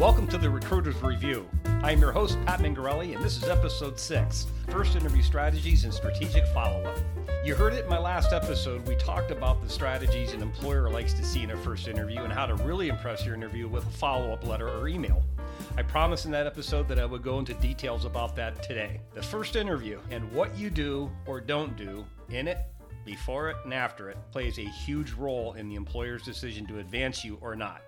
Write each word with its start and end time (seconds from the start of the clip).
Welcome 0.00 0.28
to 0.28 0.38
the 0.38 0.48
Recruiter's 0.48 1.02
Review. 1.02 1.46
I'm 1.82 2.00
your 2.00 2.10
host, 2.10 2.38
Pat 2.46 2.60
Mingarelle, 2.60 3.14
and 3.14 3.22
this 3.22 3.36
is 3.36 3.46
episode 3.50 4.00
six 4.00 4.46
First 4.70 4.96
Interview 4.96 5.20
Strategies 5.20 5.84
and 5.84 5.92
Strategic 5.92 6.46
Follow 6.54 6.82
Up. 6.84 6.98
You 7.44 7.54
heard 7.54 7.74
it 7.74 7.84
in 7.84 7.90
my 7.90 7.98
last 7.98 8.32
episode. 8.32 8.88
We 8.88 8.94
talked 8.94 9.30
about 9.30 9.62
the 9.62 9.68
strategies 9.68 10.32
an 10.32 10.40
employer 10.40 10.88
likes 10.88 11.12
to 11.12 11.22
see 11.22 11.42
in 11.42 11.50
a 11.50 11.56
first 11.58 11.86
interview 11.86 12.22
and 12.22 12.32
how 12.32 12.46
to 12.46 12.54
really 12.54 12.88
impress 12.88 13.26
your 13.26 13.34
interview 13.34 13.68
with 13.68 13.86
a 13.86 13.90
follow 13.90 14.32
up 14.32 14.46
letter 14.46 14.70
or 14.70 14.88
email. 14.88 15.22
I 15.76 15.82
promised 15.82 16.24
in 16.24 16.30
that 16.30 16.46
episode 16.46 16.88
that 16.88 16.98
I 16.98 17.04
would 17.04 17.22
go 17.22 17.38
into 17.38 17.52
details 17.52 18.06
about 18.06 18.34
that 18.36 18.62
today. 18.62 19.02
The 19.12 19.22
first 19.22 19.54
interview 19.54 20.00
and 20.10 20.32
what 20.32 20.56
you 20.56 20.70
do 20.70 21.10
or 21.26 21.42
don't 21.42 21.76
do 21.76 22.06
in 22.30 22.48
it, 22.48 22.56
before 23.04 23.50
it, 23.50 23.56
and 23.64 23.74
after 23.74 24.08
it 24.08 24.16
plays 24.32 24.58
a 24.58 24.62
huge 24.62 25.12
role 25.12 25.52
in 25.52 25.68
the 25.68 25.74
employer's 25.74 26.22
decision 26.22 26.66
to 26.68 26.78
advance 26.78 27.22
you 27.22 27.36
or 27.42 27.54
not. 27.54 27.82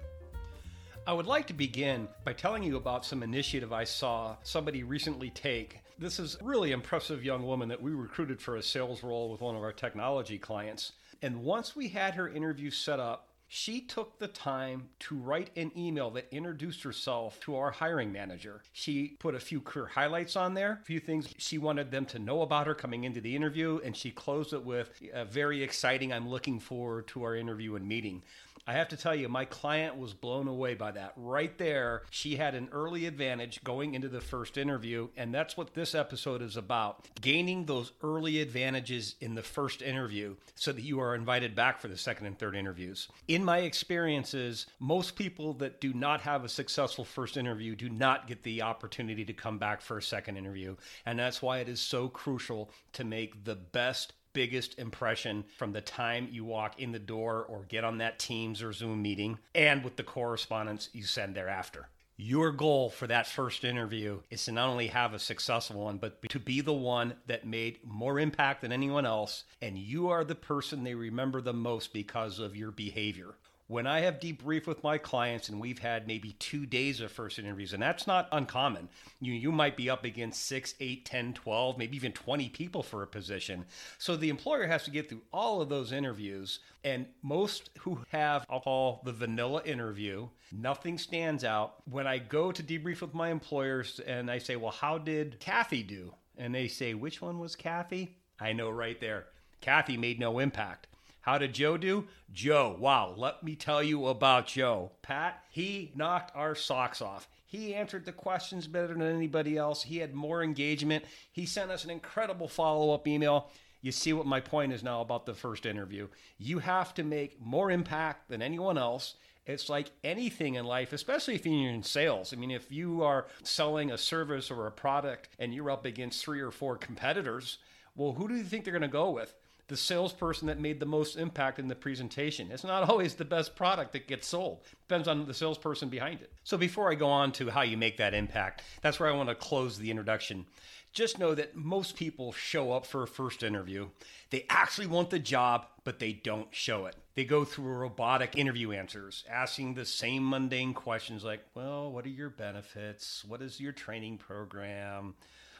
I 1.04 1.12
would 1.12 1.26
like 1.26 1.48
to 1.48 1.52
begin 1.52 2.06
by 2.24 2.32
telling 2.32 2.62
you 2.62 2.76
about 2.76 3.04
some 3.04 3.24
initiative 3.24 3.72
I 3.72 3.82
saw 3.82 4.36
somebody 4.44 4.84
recently 4.84 5.30
take. 5.30 5.80
This 5.98 6.20
is 6.20 6.36
a 6.40 6.44
really 6.44 6.70
impressive 6.70 7.24
young 7.24 7.44
woman 7.44 7.68
that 7.70 7.82
we 7.82 7.90
recruited 7.90 8.40
for 8.40 8.54
a 8.54 8.62
sales 8.62 9.02
role 9.02 9.28
with 9.28 9.40
one 9.40 9.56
of 9.56 9.62
our 9.62 9.72
technology 9.72 10.38
clients. 10.38 10.92
And 11.20 11.42
once 11.42 11.74
we 11.74 11.88
had 11.88 12.14
her 12.14 12.28
interview 12.28 12.70
set 12.70 13.00
up, 13.00 13.30
she 13.48 13.80
took 13.80 14.18
the 14.18 14.28
time 14.28 14.90
to 15.00 15.16
write 15.16 15.50
an 15.56 15.72
email 15.76 16.08
that 16.12 16.28
introduced 16.30 16.84
herself 16.84 17.38
to 17.40 17.56
our 17.56 17.72
hiring 17.72 18.12
manager. 18.12 18.62
She 18.72 19.16
put 19.18 19.34
a 19.34 19.40
few 19.40 19.60
career 19.60 19.86
highlights 19.86 20.36
on 20.36 20.54
there, 20.54 20.78
a 20.80 20.84
few 20.84 21.00
things 21.00 21.28
she 21.36 21.58
wanted 21.58 21.90
them 21.90 22.06
to 22.06 22.18
know 22.20 22.42
about 22.42 22.68
her 22.68 22.74
coming 22.74 23.04
into 23.04 23.20
the 23.20 23.34
interview, 23.36 23.80
and 23.84 23.96
she 23.96 24.10
closed 24.12 24.52
it 24.52 24.64
with 24.64 24.88
a 25.12 25.24
very 25.24 25.62
exciting, 25.64 26.12
I'm 26.12 26.28
looking 26.28 26.60
forward 26.60 27.08
to 27.08 27.24
our 27.24 27.36
interview 27.36 27.74
and 27.74 27.86
meeting. 27.86 28.22
I 28.66 28.74
have 28.74 28.88
to 28.88 28.96
tell 28.96 29.14
you, 29.14 29.28
my 29.28 29.44
client 29.44 29.96
was 29.96 30.14
blown 30.14 30.46
away 30.46 30.74
by 30.74 30.92
that. 30.92 31.14
Right 31.16 31.56
there, 31.58 32.02
she 32.10 32.36
had 32.36 32.54
an 32.54 32.68
early 32.70 33.06
advantage 33.06 33.62
going 33.64 33.94
into 33.94 34.08
the 34.08 34.20
first 34.20 34.56
interview, 34.56 35.08
and 35.16 35.34
that's 35.34 35.56
what 35.56 35.74
this 35.74 35.94
episode 35.94 36.42
is 36.42 36.56
about 36.56 37.08
gaining 37.20 37.64
those 37.64 37.90
early 38.02 38.40
advantages 38.40 39.16
in 39.20 39.34
the 39.34 39.42
first 39.42 39.82
interview 39.82 40.36
so 40.54 40.72
that 40.72 40.82
you 40.82 41.00
are 41.00 41.14
invited 41.14 41.56
back 41.56 41.80
for 41.80 41.88
the 41.88 41.96
second 41.96 42.26
and 42.26 42.38
third 42.38 42.54
interviews. 42.54 43.08
In 43.26 43.44
my 43.44 43.58
experiences, 43.58 44.66
most 44.78 45.16
people 45.16 45.54
that 45.54 45.80
do 45.80 45.92
not 45.92 46.20
have 46.20 46.44
a 46.44 46.48
successful 46.48 47.04
first 47.04 47.36
interview 47.36 47.74
do 47.74 47.88
not 47.88 48.28
get 48.28 48.44
the 48.44 48.62
opportunity 48.62 49.24
to 49.24 49.32
come 49.32 49.58
back 49.58 49.80
for 49.80 49.98
a 49.98 50.02
second 50.02 50.36
interview, 50.36 50.76
and 51.04 51.18
that's 51.18 51.42
why 51.42 51.58
it 51.58 51.68
is 51.68 51.80
so 51.80 52.08
crucial 52.08 52.70
to 52.92 53.02
make 53.02 53.44
the 53.44 53.56
best 53.56 54.12
biggest 54.32 54.78
impression 54.78 55.44
from 55.56 55.72
the 55.72 55.80
time 55.80 56.28
you 56.30 56.44
walk 56.44 56.80
in 56.80 56.92
the 56.92 56.98
door 56.98 57.44
or 57.48 57.66
get 57.68 57.84
on 57.84 57.98
that 57.98 58.18
Teams 58.18 58.62
or 58.62 58.72
Zoom 58.72 59.02
meeting 59.02 59.38
and 59.54 59.84
with 59.84 59.96
the 59.96 60.02
correspondence 60.02 60.88
you 60.92 61.04
send 61.04 61.34
thereafter. 61.34 61.88
Your 62.16 62.52
goal 62.52 62.90
for 62.90 63.06
that 63.06 63.26
first 63.26 63.64
interview 63.64 64.20
is 64.30 64.44
to 64.44 64.52
not 64.52 64.68
only 64.68 64.88
have 64.88 65.14
a 65.14 65.18
successful 65.18 65.84
one, 65.84 65.96
but 65.96 66.22
to 66.28 66.38
be 66.38 66.60
the 66.60 66.72
one 66.72 67.14
that 67.26 67.46
made 67.46 67.78
more 67.84 68.20
impact 68.20 68.60
than 68.60 68.70
anyone 68.70 69.06
else. 69.06 69.44
And 69.60 69.78
you 69.78 70.08
are 70.10 70.22
the 70.22 70.34
person 70.34 70.84
they 70.84 70.94
remember 70.94 71.40
the 71.40 71.52
most 71.52 71.92
because 71.92 72.38
of 72.38 72.54
your 72.54 72.70
behavior 72.70 73.34
when 73.72 73.86
I 73.86 74.00
have 74.00 74.20
debriefed 74.20 74.66
with 74.66 74.84
my 74.84 74.98
clients 74.98 75.48
and 75.48 75.58
we've 75.58 75.78
had 75.78 76.06
maybe 76.06 76.32
two 76.32 76.66
days 76.66 77.00
of 77.00 77.10
first 77.10 77.38
interviews, 77.38 77.72
and 77.72 77.82
that's 77.82 78.06
not 78.06 78.28
uncommon. 78.30 78.90
You, 79.18 79.32
you 79.32 79.50
might 79.50 79.78
be 79.78 79.88
up 79.88 80.04
against 80.04 80.44
six, 80.44 80.74
eight, 80.78 81.06
10, 81.06 81.32
12, 81.32 81.78
maybe 81.78 81.96
even 81.96 82.12
20 82.12 82.50
people 82.50 82.82
for 82.82 83.02
a 83.02 83.06
position. 83.06 83.64
So 83.96 84.14
the 84.14 84.28
employer 84.28 84.66
has 84.66 84.84
to 84.84 84.90
get 84.90 85.08
through 85.08 85.22
all 85.32 85.62
of 85.62 85.70
those 85.70 85.90
interviews. 85.90 86.58
And 86.84 87.06
most 87.22 87.70
who 87.78 88.00
have, 88.10 88.44
I'll 88.50 88.60
call 88.60 89.00
the 89.06 89.12
vanilla 89.12 89.62
interview, 89.64 90.28
nothing 90.52 90.98
stands 90.98 91.42
out. 91.42 91.76
When 91.90 92.06
I 92.06 92.18
go 92.18 92.52
to 92.52 92.62
debrief 92.62 93.00
with 93.00 93.14
my 93.14 93.30
employers 93.30 94.00
and 94.06 94.30
I 94.30 94.36
say, 94.36 94.56
well, 94.56 94.72
how 94.72 94.98
did 94.98 95.40
Kathy 95.40 95.82
do? 95.82 96.12
And 96.36 96.54
they 96.54 96.68
say, 96.68 96.92
which 96.92 97.22
one 97.22 97.38
was 97.38 97.56
Kathy? 97.56 98.18
I 98.38 98.52
know 98.52 98.68
right 98.68 99.00
there. 99.00 99.28
Kathy 99.62 99.96
made 99.96 100.20
no 100.20 100.40
impact. 100.40 100.88
How 101.22 101.38
did 101.38 101.54
Joe 101.54 101.76
do? 101.76 102.08
Joe, 102.32 102.76
wow, 102.78 103.14
let 103.16 103.42
me 103.42 103.54
tell 103.54 103.82
you 103.82 104.06
about 104.06 104.48
Joe. 104.48 104.90
Pat, 105.02 105.42
he 105.50 105.92
knocked 105.94 106.34
our 106.36 106.54
socks 106.54 107.00
off. 107.00 107.28
He 107.46 107.74
answered 107.74 108.04
the 108.04 108.12
questions 108.12 108.66
better 108.66 108.88
than 108.88 109.02
anybody 109.02 109.56
else. 109.56 109.84
He 109.84 109.98
had 109.98 110.14
more 110.14 110.42
engagement. 110.42 111.04
He 111.30 111.46
sent 111.46 111.70
us 111.70 111.84
an 111.84 111.90
incredible 111.90 112.48
follow 112.48 112.92
up 112.92 113.06
email. 113.06 113.50
You 113.82 113.92
see 113.92 114.12
what 114.12 114.26
my 114.26 114.40
point 114.40 114.72
is 114.72 114.82
now 114.82 115.00
about 115.00 115.26
the 115.26 115.34
first 115.34 115.64
interview. 115.64 116.08
You 116.38 116.58
have 116.58 116.92
to 116.94 117.04
make 117.04 117.40
more 117.40 117.70
impact 117.70 118.28
than 118.28 118.42
anyone 118.42 118.78
else. 118.78 119.14
It's 119.44 119.68
like 119.68 119.90
anything 120.02 120.54
in 120.54 120.64
life, 120.64 120.92
especially 120.92 121.34
if 121.34 121.46
you're 121.46 121.70
in 121.70 121.82
sales. 121.82 122.32
I 122.32 122.36
mean, 122.36 122.50
if 122.50 122.70
you 122.72 123.02
are 123.02 123.26
selling 123.42 123.90
a 123.90 123.98
service 123.98 124.50
or 124.50 124.66
a 124.66 124.72
product 124.72 125.28
and 125.38 125.54
you're 125.54 125.70
up 125.70 125.84
against 125.84 126.24
three 126.24 126.40
or 126.40 126.50
four 126.50 126.76
competitors, 126.76 127.58
well, 127.94 128.12
who 128.12 128.28
do 128.28 128.34
you 128.34 128.44
think 128.44 128.64
they're 128.64 128.72
going 128.72 128.82
to 128.82 128.88
go 128.88 129.10
with? 129.10 129.34
The 129.72 129.76
salesperson 129.78 130.48
that 130.48 130.60
made 130.60 130.78
the 130.80 130.84
most 130.84 131.16
impact 131.16 131.58
in 131.58 131.66
the 131.66 131.74
presentation. 131.74 132.52
It's 132.52 132.62
not 132.62 132.90
always 132.90 133.14
the 133.14 133.24
best 133.24 133.56
product 133.56 133.94
that 133.94 134.06
gets 134.06 134.28
sold. 134.28 134.60
Depends 134.86 135.08
on 135.08 135.24
the 135.24 135.32
salesperson 135.32 135.88
behind 135.88 136.20
it. 136.20 136.30
So 136.44 136.58
before 136.58 136.92
I 136.92 136.94
go 136.94 137.08
on 137.08 137.32
to 137.32 137.48
how 137.48 137.62
you 137.62 137.78
make 137.78 137.96
that 137.96 138.12
impact, 138.12 138.60
that's 138.82 139.00
where 139.00 139.08
I 139.08 139.16
want 139.16 139.30
to 139.30 139.34
close 139.34 139.78
the 139.78 139.90
introduction. 139.90 140.44
Just 140.92 141.18
know 141.18 141.34
that 141.34 141.56
most 141.56 141.96
people 141.96 142.32
show 142.32 142.70
up 142.70 142.84
for 142.84 143.02
a 143.02 143.06
first 143.06 143.42
interview. 143.42 143.88
They 144.28 144.44
actually 144.50 144.88
want 144.88 145.08
the 145.08 145.18
job, 145.18 145.64
but 145.84 146.00
they 146.00 146.12
don't 146.12 146.54
show 146.54 146.84
it. 146.84 146.96
They 147.14 147.24
go 147.24 147.46
through 147.46 147.72
robotic 147.72 148.36
interview 148.36 148.72
answers, 148.72 149.24
asking 149.26 149.72
the 149.72 149.86
same 149.86 150.28
mundane 150.28 150.74
questions 150.74 151.24
like, 151.24 151.40
well, 151.54 151.90
what 151.90 152.04
are 152.04 152.10
your 152.10 152.28
benefits? 152.28 153.24
What 153.26 153.40
is 153.40 153.58
your 153.58 153.72
training 153.72 154.18
program? 154.18 155.14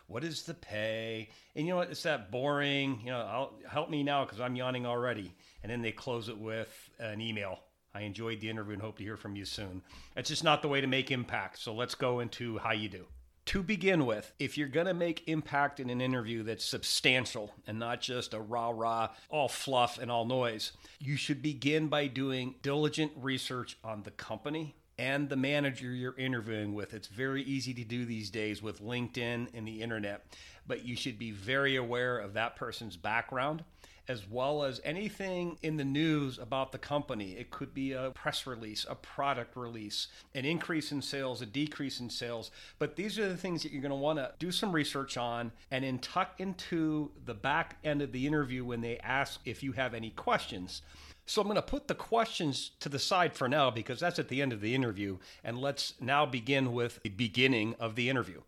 What 0.07 0.25
is 0.25 0.43
the 0.43 0.55
pay? 0.55 1.29
And 1.55 1.67
you 1.67 1.73
know 1.73 1.79
what? 1.79 1.91
It's 1.91 2.03
that 2.03 2.31
boring, 2.31 3.01
you 3.05 3.11
know, 3.11 3.21
I'll, 3.21 3.55
help 3.69 3.91
me 3.91 4.03
now 4.03 4.25
because 4.25 4.41
I'm 4.41 4.57
yawning 4.57 4.87
already. 4.87 5.35
And 5.63 5.71
then 5.71 5.83
they 5.83 5.93
close 5.93 6.29
it 6.29 6.39
with 6.39 6.91
an 6.99 7.21
email. 7.21 7.61
I 7.95 8.03
enjoyed 8.03 8.41
the 8.41 8.49
interview 8.49 8.75
and 8.75 8.83
hope 8.83 8.97
to 8.99 9.05
hear 9.05 9.17
from 9.17 9.37
you 9.37 9.45
soon. 9.45 9.83
It's 10.17 10.29
just 10.29 10.45
not 10.45 10.63
the 10.63 10.69
way 10.69 10.81
to 10.81 10.87
make 10.87 11.11
impact. 11.11 11.59
So 11.59 11.75
let's 11.75 11.95
go 11.95 12.21
into 12.21 12.59
how 12.59 12.73
you 12.73 12.89
do. 12.89 13.07
To 13.47 13.63
begin 13.63 14.07
with, 14.07 14.33
if 14.39 14.57
you're 14.57 14.69
going 14.69 14.87
to 14.87 14.95
make 14.95 15.29
impact 15.29 15.81
in 15.81 15.91
an 15.91 16.01
interview 16.01 16.45
that's 16.45 16.65
substantial 16.65 17.53
and 17.67 17.79
not 17.79 18.01
just 18.01 18.35
a 18.35 18.41
rah 18.41 18.71
rah, 18.71 19.11
all 19.29 19.49
fluff 19.49 19.99
and 19.99 20.13
all 20.13 20.25
noise, 20.25 20.73
you 21.01 21.17
should 21.17 21.43
begin 21.43 21.89
by 21.89 22.07
doing 22.07 22.55
diligent 22.63 23.13
research 23.17 23.77
on 23.83 24.05
the 24.05 24.13
company, 24.13 24.77
and 25.03 25.29
the 25.29 25.37
manager 25.37 25.91
you're 25.91 26.17
interviewing 26.17 26.75
with. 26.75 26.95
It's 26.95 27.09
very 27.09 27.43
easy 27.43 27.75
to 27.75 27.83
do 27.83 28.05
these 28.05 28.31
days 28.31 28.63
with 28.63 28.81
LinkedIn 28.81 29.49
and 29.53 29.67
the 29.67 29.83
internet, 29.83 30.25
but 30.65 30.85
you 30.85 30.95
should 30.95 31.19
be 31.19 31.33
very 31.33 31.75
aware 31.75 32.19
of 32.19 32.35
that 32.35 32.55
person's 32.55 32.97
background 32.97 33.65
as 34.09 34.29
well 34.29 34.65
as 34.65 34.81
anything 34.85 35.59
in 35.63 35.77
the 35.77 35.85
news 35.85 36.39
about 36.39 36.71
the 36.71 36.79
company. 36.79 37.33
It 37.33 37.51
could 37.51 37.73
be 37.73 37.93
a 37.93 38.11
press 38.11 38.47
release, 38.47 38.85
a 38.89 38.95
product 38.95 39.57
release, 39.57 40.09
an 40.35 40.45
increase 40.45 40.93
in 40.93 41.03
sales, 41.03 41.41
a 41.41 41.47
decrease 41.47 42.01
in 42.01 42.11
sales. 42.11 42.51
But 42.79 42.97
these 42.97 43.19
are 43.19 43.29
the 43.29 43.37
things 43.37 43.63
that 43.63 43.73
you're 43.73 43.83
going 43.83 43.91
to 43.91 43.97
want 43.97 44.19
to 44.19 44.33
do 44.39 44.51
some 44.51 44.73
research 44.73 45.17
on 45.17 45.53
and 45.71 45.85
then 45.85 45.99
tuck 45.99 46.35
into 46.39 47.11
the 47.27 47.35
back 47.35 47.77
end 47.85 48.03
of 48.03 48.13
the 48.13 48.27
interview 48.27 48.65
when 48.65 48.81
they 48.81 48.99
ask 48.99 49.41
if 49.45 49.63
you 49.63 49.73
have 49.73 49.95
any 49.95 50.11
questions. 50.11 50.83
So 51.27 51.41
I'm 51.41 51.47
going 51.47 51.57
to 51.57 51.63
put 51.63 51.89
the 51.89 51.95
questions 51.95 52.73
to 52.81 52.89
the 52.89 52.99
side 52.99 53.35
for 53.35 53.49
now 53.49 53.71
because 53.71 54.01
that's 54.01 54.19
at 54.19 54.29
the 54.29 54.43
end 54.43 54.53
of 54.53 54.61
the 54.61 54.75
interview. 54.75 55.19
And 55.45 55.59
let's 55.59 55.95
now 56.01 56.27
begin 56.27 56.73
with 56.73 57.01
the 57.03 57.11
beginning 57.11 57.75
of 57.79 57.95
the 57.95 58.09
interview. 58.09 58.43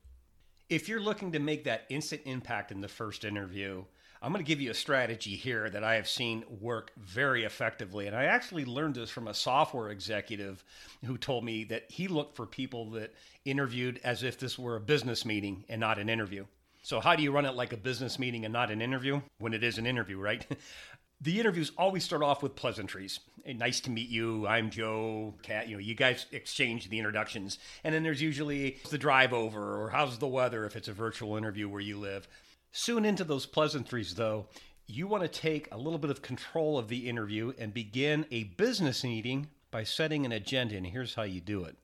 If 0.69 0.89
you're 0.89 1.01
looking 1.01 1.33
to 1.33 1.39
make 1.39 1.65
that 1.65 1.85
instant 1.89 2.23
impact 2.25 2.73
in 2.73 2.81
the 2.81 2.89
first 2.89 3.25
interview, 3.25 3.85
I'm 4.25 4.33
going 4.33 4.43
to 4.43 4.49
give 4.49 4.61
you 4.61 4.71
a 4.71 4.75
strategy 4.75 5.37
here 5.37 5.69
that 5.69 5.85
I 5.85 5.97
have 5.97 6.09
seen 6.09 6.45
work 6.61 6.93
very 6.97 7.45
effectively. 7.45 8.07
And 8.07 8.17
I 8.17 8.25
actually 8.25 8.65
learned 8.65 8.95
this 8.95 9.11
from 9.11 9.29
a 9.29 9.35
software 9.35 9.91
executive 9.91 10.65
who 11.05 11.19
told 11.19 11.45
me 11.45 11.65
that 11.65 11.91
he 11.91 12.09
looked 12.09 12.35
for 12.35 12.47
people 12.47 12.91
that 12.93 13.13
interviewed 13.45 14.01
as 14.03 14.23
if 14.23 14.39
this 14.39 14.59
were 14.59 14.77
a 14.77 14.81
business 14.81 15.27
meeting 15.27 15.65
and 15.69 15.79
not 15.79 15.99
an 15.99 16.09
interview. 16.09 16.47
So, 16.85 17.01
how 17.01 17.17
do 17.17 17.23
you 17.23 17.33
run 17.33 17.47
it 17.47 17.55
like 17.55 17.73
a 17.73 17.79
business 17.79 18.19
meeting 18.19 18.45
and 18.45 18.53
not 18.53 18.71
an 18.71 18.83
interview 18.83 19.21
when 19.39 19.55
it 19.55 19.63
is 19.63 19.79
an 19.79 19.87
interview, 19.87 20.19
right? 20.19 20.47
the 21.25 21.41
interviews 21.41 21.73
always 21.79 22.05
start 22.05 22.23
off 22.23 22.43
with 22.43 22.55
pleasantries. 22.55 23.19
Hey, 23.45 23.55
nice 23.55 23.81
to 23.81 23.91
meet 23.91 24.11
you. 24.11 24.47
I'm 24.47 24.69
Joe. 24.69 25.35
Cat. 25.43 25.69
You 25.69 25.77
know, 25.77 25.81
you 25.81 25.95
guys 25.95 26.27
exchange 26.33 26.91
the 26.91 26.99
introductions, 26.99 27.59
and 27.83 27.95
then 27.95 28.03
there's 28.03 28.21
usually 28.21 28.77
the 28.91 28.99
drive 28.99 29.33
over 29.33 29.83
or 29.83 29.89
how's 29.89 30.19
the 30.19 30.29
weather 30.29 30.67
if 30.67 30.77
it's 30.77 30.89
a 30.89 30.93
virtual 30.93 31.37
interview 31.37 31.67
where 31.67 31.81
you 31.81 31.99
live. 31.99 32.29
Soon 32.73 33.07
into 33.07 33.25
those 33.25 33.47
pleasantries, 33.47 34.15
though, 34.17 34.47
you 34.87 35.07
want 35.07 35.23
to 35.23 35.29
take 35.29 35.67
a 35.73 35.79
little 35.79 35.99
bit 35.99 36.11
of 36.11 36.21
control 36.21 36.77
of 36.77 36.89
the 36.89 37.09
interview 37.09 37.55
and 37.59 37.73
begin 37.73 38.27
a 38.31 38.45
business 38.45 39.03
meeting 39.03 39.47
by 39.71 39.83
setting 39.83 40.27
an 40.27 40.33
agenda. 40.33 40.77
And 40.77 40.87
here's 40.87 41.15
how 41.15 41.23
you 41.23 41.41
do 41.41 41.65
it. 41.65 41.77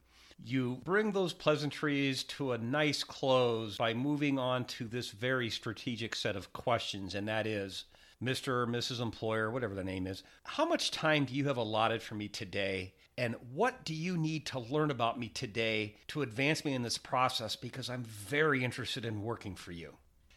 You 0.44 0.82
bring 0.84 1.12
those 1.12 1.32
pleasantries 1.32 2.24
to 2.24 2.52
a 2.52 2.58
nice 2.58 3.04
close 3.04 3.78
by 3.78 3.94
moving 3.94 4.38
on 4.38 4.66
to 4.66 4.86
this 4.86 5.10
very 5.10 5.48
strategic 5.48 6.14
set 6.14 6.36
of 6.36 6.52
questions, 6.52 7.14
and 7.14 7.26
that 7.28 7.46
is 7.46 7.84
Mr. 8.22 8.48
or 8.48 8.66
Mrs. 8.66 9.00
Employer, 9.00 9.50
whatever 9.50 9.74
the 9.74 9.84
name 9.84 10.06
is, 10.06 10.22
how 10.44 10.66
much 10.66 10.90
time 10.90 11.24
do 11.24 11.34
you 11.34 11.46
have 11.46 11.56
allotted 11.56 12.02
for 12.02 12.14
me 12.14 12.28
today? 12.28 12.94
And 13.16 13.34
what 13.52 13.84
do 13.84 13.94
you 13.94 14.16
need 14.16 14.46
to 14.46 14.58
learn 14.58 14.90
about 14.90 15.18
me 15.18 15.28
today 15.28 15.96
to 16.08 16.22
advance 16.22 16.64
me 16.64 16.74
in 16.74 16.82
this 16.82 16.98
process? 16.98 17.56
Because 17.56 17.88
I'm 17.88 18.04
very 18.04 18.64
interested 18.64 19.04
in 19.04 19.22
working 19.22 19.54
for 19.54 19.72
you. 19.72 19.94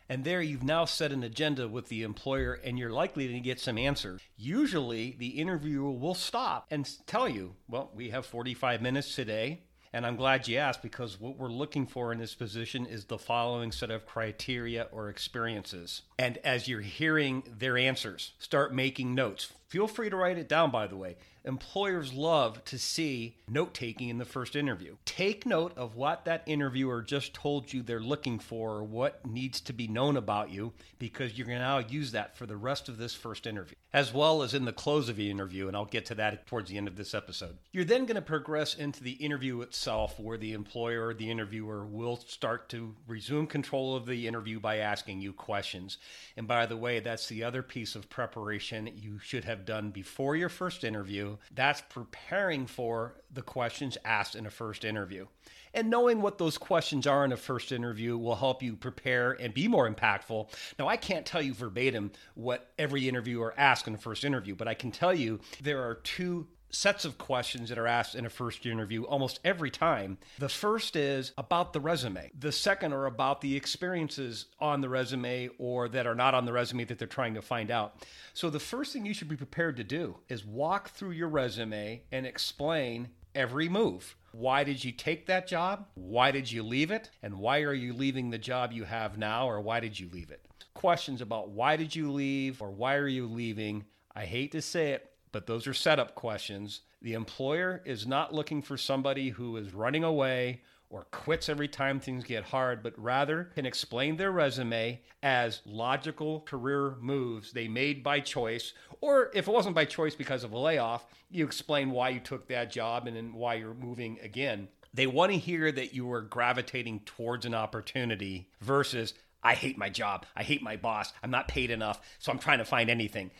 And 0.09 0.23
there 0.23 0.41
you've 0.41 0.63
now 0.63 0.85
set 0.85 1.11
an 1.11 1.23
agenda 1.23 1.67
with 1.67 1.87
the 1.87 2.03
employer 2.03 2.59
and 2.63 2.77
you're 2.77 2.91
likely 2.91 3.27
to 3.29 3.39
get 3.39 3.59
some 3.59 3.77
answers. 3.77 4.21
Usually 4.37 5.15
the 5.17 5.39
interviewer 5.39 5.91
will 5.91 6.13
stop 6.13 6.67
and 6.69 6.89
tell 7.07 7.27
you, 7.27 7.55
well, 7.69 7.89
we 7.95 8.09
have 8.09 8.25
45 8.25 8.81
minutes 8.81 9.15
today. 9.15 9.61
And 9.95 10.07
I'm 10.07 10.15
glad 10.15 10.47
you 10.47 10.57
asked 10.57 10.81
because 10.81 11.19
what 11.19 11.37
we're 11.37 11.49
looking 11.49 11.85
for 11.85 12.11
in 12.11 12.17
this 12.17 12.33
position 12.33 12.87
is 12.87 13.05
the 13.05 13.19
following 13.19 13.71
set 13.71 13.91
of 13.91 14.07
criteria 14.07 14.87
or 14.91 15.07
experiences. 15.07 16.01
And 16.17 16.39
as 16.39 16.67
you're 16.67 16.81
hearing 16.81 17.43
their 17.59 17.77
answers, 17.77 18.33
start 18.39 18.73
making 18.73 19.13
notes. 19.13 19.53
Feel 19.67 19.87
free 19.87 20.09
to 20.09 20.15
write 20.15 20.39
it 20.39 20.49
down, 20.49 20.71
by 20.71 20.87
the 20.87 20.95
way. 20.95 21.15
Employers 21.45 22.13
love 22.13 22.63
to 22.63 22.79
see 22.79 23.35
note 23.49 23.73
taking 23.73 24.07
in 24.07 24.17
the 24.17 24.23
first 24.23 24.55
interview. 24.55 24.95
Take 25.03 25.45
note 25.45 25.77
of 25.77 25.97
what 25.97 26.23
that 26.23 26.41
interviewer 26.45 27.01
just 27.01 27.33
told 27.33 27.73
you 27.73 27.81
they're 27.81 27.99
looking 27.99 28.39
for 28.39 28.77
or 28.77 28.83
what 28.85 29.25
needs 29.27 29.59
to 29.61 29.73
be 29.73 29.85
known 29.85 30.15
about 30.15 30.51
you 30.51 30.71
because 30.99 31.37
you're 31.37 31.45
going 31.47 31.59
to 31.59 31.65
now 31.65 31.79
use 31.79 32.13
that 32.13 32.37
for 32.37 32.45
the 32.45 32.55
rest 32.55 32.87
of 32.87 32.97
this 32.97 33.13
first 33.13 33.45
interview, 33.45 33.75
as 33.91 34.13
well 34.13 34.41
as 34.41 34.53
in 34.53 34.63
the 34.63 34.71
close 34.71 35.09
of 35.09 35.17
the 35.17 35.29
interview. 35.29 35.67
And 35.67 35.75
I'll 35.75 35.83
get 35.83 36.05
to 36.05 36.15
that 36.15 36.47
towards 36.47 36.69
the 36.69 36.77
end 36.77 36.87
of 36.87 36.95
this 36.95 37.13
episode. 37.13 37.57
You're 37.73 37.83
then 37.83 38.05
going 38.05 38.15
to 38.15 38.21
progress 38.21 38.75
into 38.75 39.03
the 39.03 39.11
interview 39.11 39.59
itself, 39.61 40.17
where 40.21 40.37
the 40.37 40.53
employer 40.53 41.07
or 41.07 41.13
the 41.13 41.29
interviewer 41.29 41.85
will 41.85 42.15
start 42.15 42.69
to 42.69 42.95
resume 43.05 43.47
control 43.47 43.97
of 43.97 44.05
the 44.05 44.27
interview 44.27 44.61
by 44.61 44.77
asking 44.77 45.19
you 45.19 45.33
questions. 45.33 45.97
And 46.37 46.47
by 46.47 46.67
the 46.67 46.77
way, 46.77 47.01
that's 47.01 47.27
the 47.27 47.43
other 47.43 47.61
piece 47.61 47.95
of 47.95 48.09
preparation 48.09 48.89
you 48.95 49.19
should 49.19 49.43
have 49.43 49.65
done 49.65 49.89
before 49.89 50.37
your 50.37 50.47
first 50.47 50.85
interview. 50.85 51.32
That's 51.53 51.81
preparing 51.81 52.67
for 52.67 53.15
the 53.31 53.41
questions 53.41 53.97
asked 54.05 54.35
in 54.35 54.45
a 54.45 54.49
first 54.49 54.85
interview. 54.85 55.27
And 55.73 55.89
knowing 55.89 56.21
what 56.21 56.37
those 56.37 56.57
questions 56.57 57.07
are 57.07 57.25
in 57.25 57.31
a 57.31 57.37
first 57.37 57.71
interview 57.71 58.17
will 58.17 58.35
help 58.35 58.61
you 58.61 58.75
prepare 58.75 59.31
and 59.31 59.53
be 59.53 59.67
more 59.67 59.89
impactful. 59.89 60.49
Now, 60.77 60.87
I 60.87 60.97
can't 60.97 61.25
tell 61.25 61.41
you 61.41 61.53
verbatim 61.53 62.11
what 62.35 62.71
every 62.77 63.09
interviewer 63.09 63.55
asks 63.57 63.87
in 63.87 63.95
a 63.95 63.97
first 63.97 64.23
interview, 64.23 64.55
but 64.55 64.67
I 64.67 64.75
can 64.75 64.91
tell 64.91 65.13
you 65.15 65.39
there 65.61 65.81
are 65.81 65.95
two 65.95 66.47
sets 66.73 67.05
of 67.05 67.17
questions 67.17 67.69
that 67.69 67.77
are 67.77 67.87
asked 67.87 68.15
in 68.15 68.25
a 68.25 68.29
first 68.29 68.65
interview 68.65 69.03
almost 69.03 69.39
every 69.45 69.69
time. 69.69 70.17
The 70.39 70.49
first 70.49 70.95
is 70.95 71.31
about 71.37 71.71
the 71.71 71.79
resume. 71.79 72.31
The 72.37 72.51
second 72.51 72.93
are 72.93 73.05
about 73.05 73.41
the 73.41 73.55
experiences 73.55 74.47
on 74.59 74.81
the 74.81 74.89
resume 74.89 75.49
or 75.57 75.87
that 75.89 76.07
are 76.07 76.15
not 76.15 76.33
on 76.33 76.45
the 76.45 76.53
resume 76.53 76.85
that 76.85 76.99
they're 76.99 77.07
trying 77.07 77.35
to 77.35 77.41
find 77.41 77.71
out. 77.71 78.05
So 78.33 78.49
the 78.49 78.59
first 78.59 78.91
thing 78.93 79.05
you 79.05 79.13
should 79.13 79.29
be 79.29 79.37
prepared 79.37 79.77
to 79.77 79.83
do 79.83 80.17
is 80.27 80.45
walk 80.45 80.89
through 80.89 81.11
your 81.11 81.29
resume 81.29 82.03
and 82.11 82.25
explain 82.25 83.09
every 83.35 83.69
move. 83.69 84.15
Why 84.31 84.63
did 84.63 84.83
you 84.83 84.91
take 84.91 85.27
that 85.27 85.47
job? 85.47 85.87
Why 85.93 86.31
did 86.31 86.51
you 86.51 86.63
leave 86.63 86.89
it? 86.91 87.11
And 87.21 87.37
why 87.37 87.61
are 87.61 87.73
you 87.73 87.93
leaving 87.93 88.29
the 88.29 88.37
job 88.37 88.71
you 88.71 88.83
have 88.83 89.17
now 89.17 89.47
or 89.47 89.61
why 89.61 89.79
did 89.79 89.99
you 89.99 90.09
leave 90.11 90.31
it? 90.31 90.47
Questions 90.73 91.21
about 91.21 91.49
why 91.49 91.75
did 91.77 91.95
you 91.95 92.11
leave 92.11 92.61
or 92.61 92.71
why 92.71 92.95
are 92.95 93.07
you 93.07 93.27
leaving? 93.27 93.85
I 94.15 94.25
hate 94.25 94.51
to 94.51 94.61
say 94.61 94.91
it, 94.91 95.12
but 95.33 95.47
those 95.47 95.67
are 95.67 95.73
setup 95.73 96.15
questions. 96.15 96.81
The 97.01 97.13
employer 97.13 97.81
is 97.83 98.07
not 98.07 98.33
looking 98.33 98.61
for 98.61 98.77
somebody 98.77 99.29
who 99.29 99.57
is 99.57 99.73
running 99.73 100.05
away 100.05 100.61
or 100.89 101.07
quits 101.11 101.49
every 101.49 101.67
time 101.67 101.99
things 101.99 102.23
get 102.23 102.43
hard, 102.43 102.83
but 102.83 102.93
rather 102.97 103.45
can 103.55 103.65
explain 103.65 104.15
their 104.15 104.31
resume 104.31 105.01
as 105.23 105.61
logical 105.65 106.41
career 106.41 106.95
moves 107.01 107.51
they 107.51 107.67
made 107.67 108.03
by 108.03 108.19
choice. 108.19 108.73
Or 109.01 109.31
if 109.33 109.47
it 109.47 109.51
wasn't 109.51 109.75
by 109.75 109.85
choice 109.85 110.13
because 110.13 110.43
of 110.43 110.53
a 110.53 110.57
layoff, 110.57 111.07
you 111.31 111.45
explain 111.45 111.89
why 111.89 112.09
you 112.09 112.19
took 112.19 112.47
that 112.47 112.71
job 112.71 113.07
and 113.07 113.17
then 113.17 113.33
why 113.33 113.55
you're 113.55 113.73
moving 113.73 114.19
again. 114.21 114.67
They 114.93 115.07
want 115.07 115.31
to 115.31 115.37
hear 115.39 115.71
that 115.71 115.95
you 115.95 116.11
are 116.11 116.21
gravitating 116.21 116.99
towards 117.05 117.47
an 117.47 117.55
opportunity 117.55 118.49
versus, 118.61 119.15
I 119.43 119.55
hate 119.55 119.77
my 119.77 119.89
job. 119.89 120.25
I 120.35 120.43
hate 120.43 120.63
my 120.63 120.77
boss. 120.77 121.11
I'm 121.21 121.31
not 121.31 121.47
paid 121.47 121.69
enough, 121.69 122.01
so 122.19 122.31
I'm 122.31 122.39
trying 122.39 122.59
to 122.59 122.65
find 122.65 122.89
anything. 122.89 123.31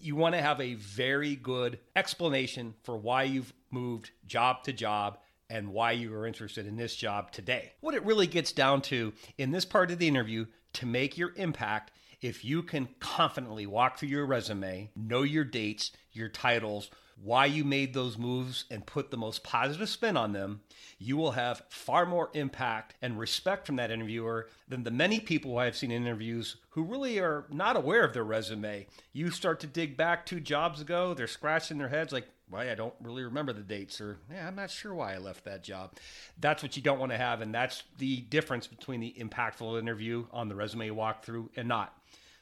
You 0.00 0.16
want 0.16 0.34
to 0.34 0.42
have 0.42 0.60
a 0.60 0.74
very 0.74 1.34
good 1.34 1.78
explanation 1.96 2.74
for 2.84 2.96
why 2.96 3.24
you've 3.24 3.52
moved 3.70 4.12
job 4.26 4.62
to 4.64 4.72
job 4.72 5.18
and 5.50 5.72
why 5.72 5.92
you 5.92 6.14
are 6.14 6.26
interested 6.26 6.66
in 6.66 6.76
this 6.76 6.94
job 6.94 7.32
today. 7.32 7.72
What 7.80 7.94
it 7.94 8.04
really 8.04 8.26
gets 8.26 8.52
down 8.52 8.82
to 8.82 9.12
in 9.36 9.50
this 9.50 9.64
part 9.64 9.90
of 9.90 9.98
the 9.98 10.08
interview 10.08 10.46
to 10.74 10.86
make 10.86 11.16
your 11.16 11.32
impact, 11.36 11.90
if 12.20 12.44
you 12.44 12.62
can 12.62 12.88
confidently 13.00 13.66
walk 13.66 13.98
through 13.98 14.10
your 14.10 14.26
resume, 14.26 14.90
know 14.94 15.22
your 15.22 15.44
dates, 15.44 15.92
your 16.12 16.28
titles, 16.28 16.90
why 17.22 17.46
you 17.46 17.64
made 17.64 17.94
those 17.94 18.16
moves 18.16 18.64
and 18.70 18.86
put 18.86 19.10
the 19.10 19.16
most 19.16 19.42
positive 19.42 19.88
spin 19.88 20.16
on 20.16 20.32
them, 20.32 20.60
you 20.98 21.16
will 21.16 21.32
have 21.32 21.62
far 21.68 22.06
more 22.06 22.30
impact 22.34 22.94
and 23.02 23.18
respect 23.18 23.66
from 23.66 23.76
that 23.76 23.90
interviewer 23.90 24.48
than 24.68 24.84
the 24.84 24.90
many 24.90 25.18
people 25.20 25.58
I've 25.58 25.76
seen 25.76 25.90
in 25.90 26.02
interviews 26.02 26.56
who 26.70 26.82
really 26.82 27.18
are 27.18 27.44
not 27.50 27.76
aware 27.76 28.04
of 28.04 28.14
their 28.14 28.24
resume. 28.24 28.86
You 29.12 29.30
start 29.30 29.60
to 29.60 29.66
dig 29.66 29.96
back 29.96 30.26
two 30.26 30.40
jobs 30.40 30.80
ago, 30.80 31.14
they're 31.14 31.26
scratching 31.26 31.78
their 31.78 31.88
heads 31.88 32.12
like, 32.12 32.28
why 32.50 32.70
I 32.70 32.74
don't 32.74 32.94
really 33.02 33.24
remember 33.24 33.52
the 33.52 33.60
dates, 33.60 34.00
or 34.00 34.18
yeah, 34.32 34.46
I'm 34.46 34.54
not 34.54 34.70
sure 34.70 34.94
why 34.94 35.14
I 35.14 35.18
left 35.18 35.44
that 35.44 35.62
job. 35.62 35.92
That's 36.40 36.62
what 36.62 36.76
you 36.76 36.82
don't 36.82 36.98
want 36.98 37.12
to 37.12 37.18
have, 37.18 37.42
and 37.42 37.54
that's 37.54 37.82
the 37.98 38.22
difference 38.22 38.66
between 38.66 39.00
the 39.00 39.14
impactful 39.18 39.78
interview 39.78 40.26
on 40.32 40.48
the 40.48 40.54
resume 40.54 40.88
walkthrough 40.88 41.50
and 41.56 41.68
not. 41.68 41.97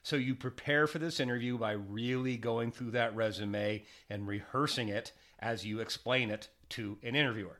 So 0.06 0.14
you 0.14 0.36
prepare 0.36 0.86
for 0.86 1.00
this 1.00 1.18
interview 1.18 1.58
by 1.58 1.72
really 1.72 2.36
going 2.36 2.70
through 2.70 2.92
that 2.92 3.16
resume 3.16 3.82
and 4.08 4.24
rehearsing 4.24 4.88
it 4.88 5.10
as 5.40 5.66
you 5.66 5.80
explain 5.80 6.30
it 6.30 6.48
to 6.68 6.96
an 7.02 7.16
interviewer. 7.16 7.58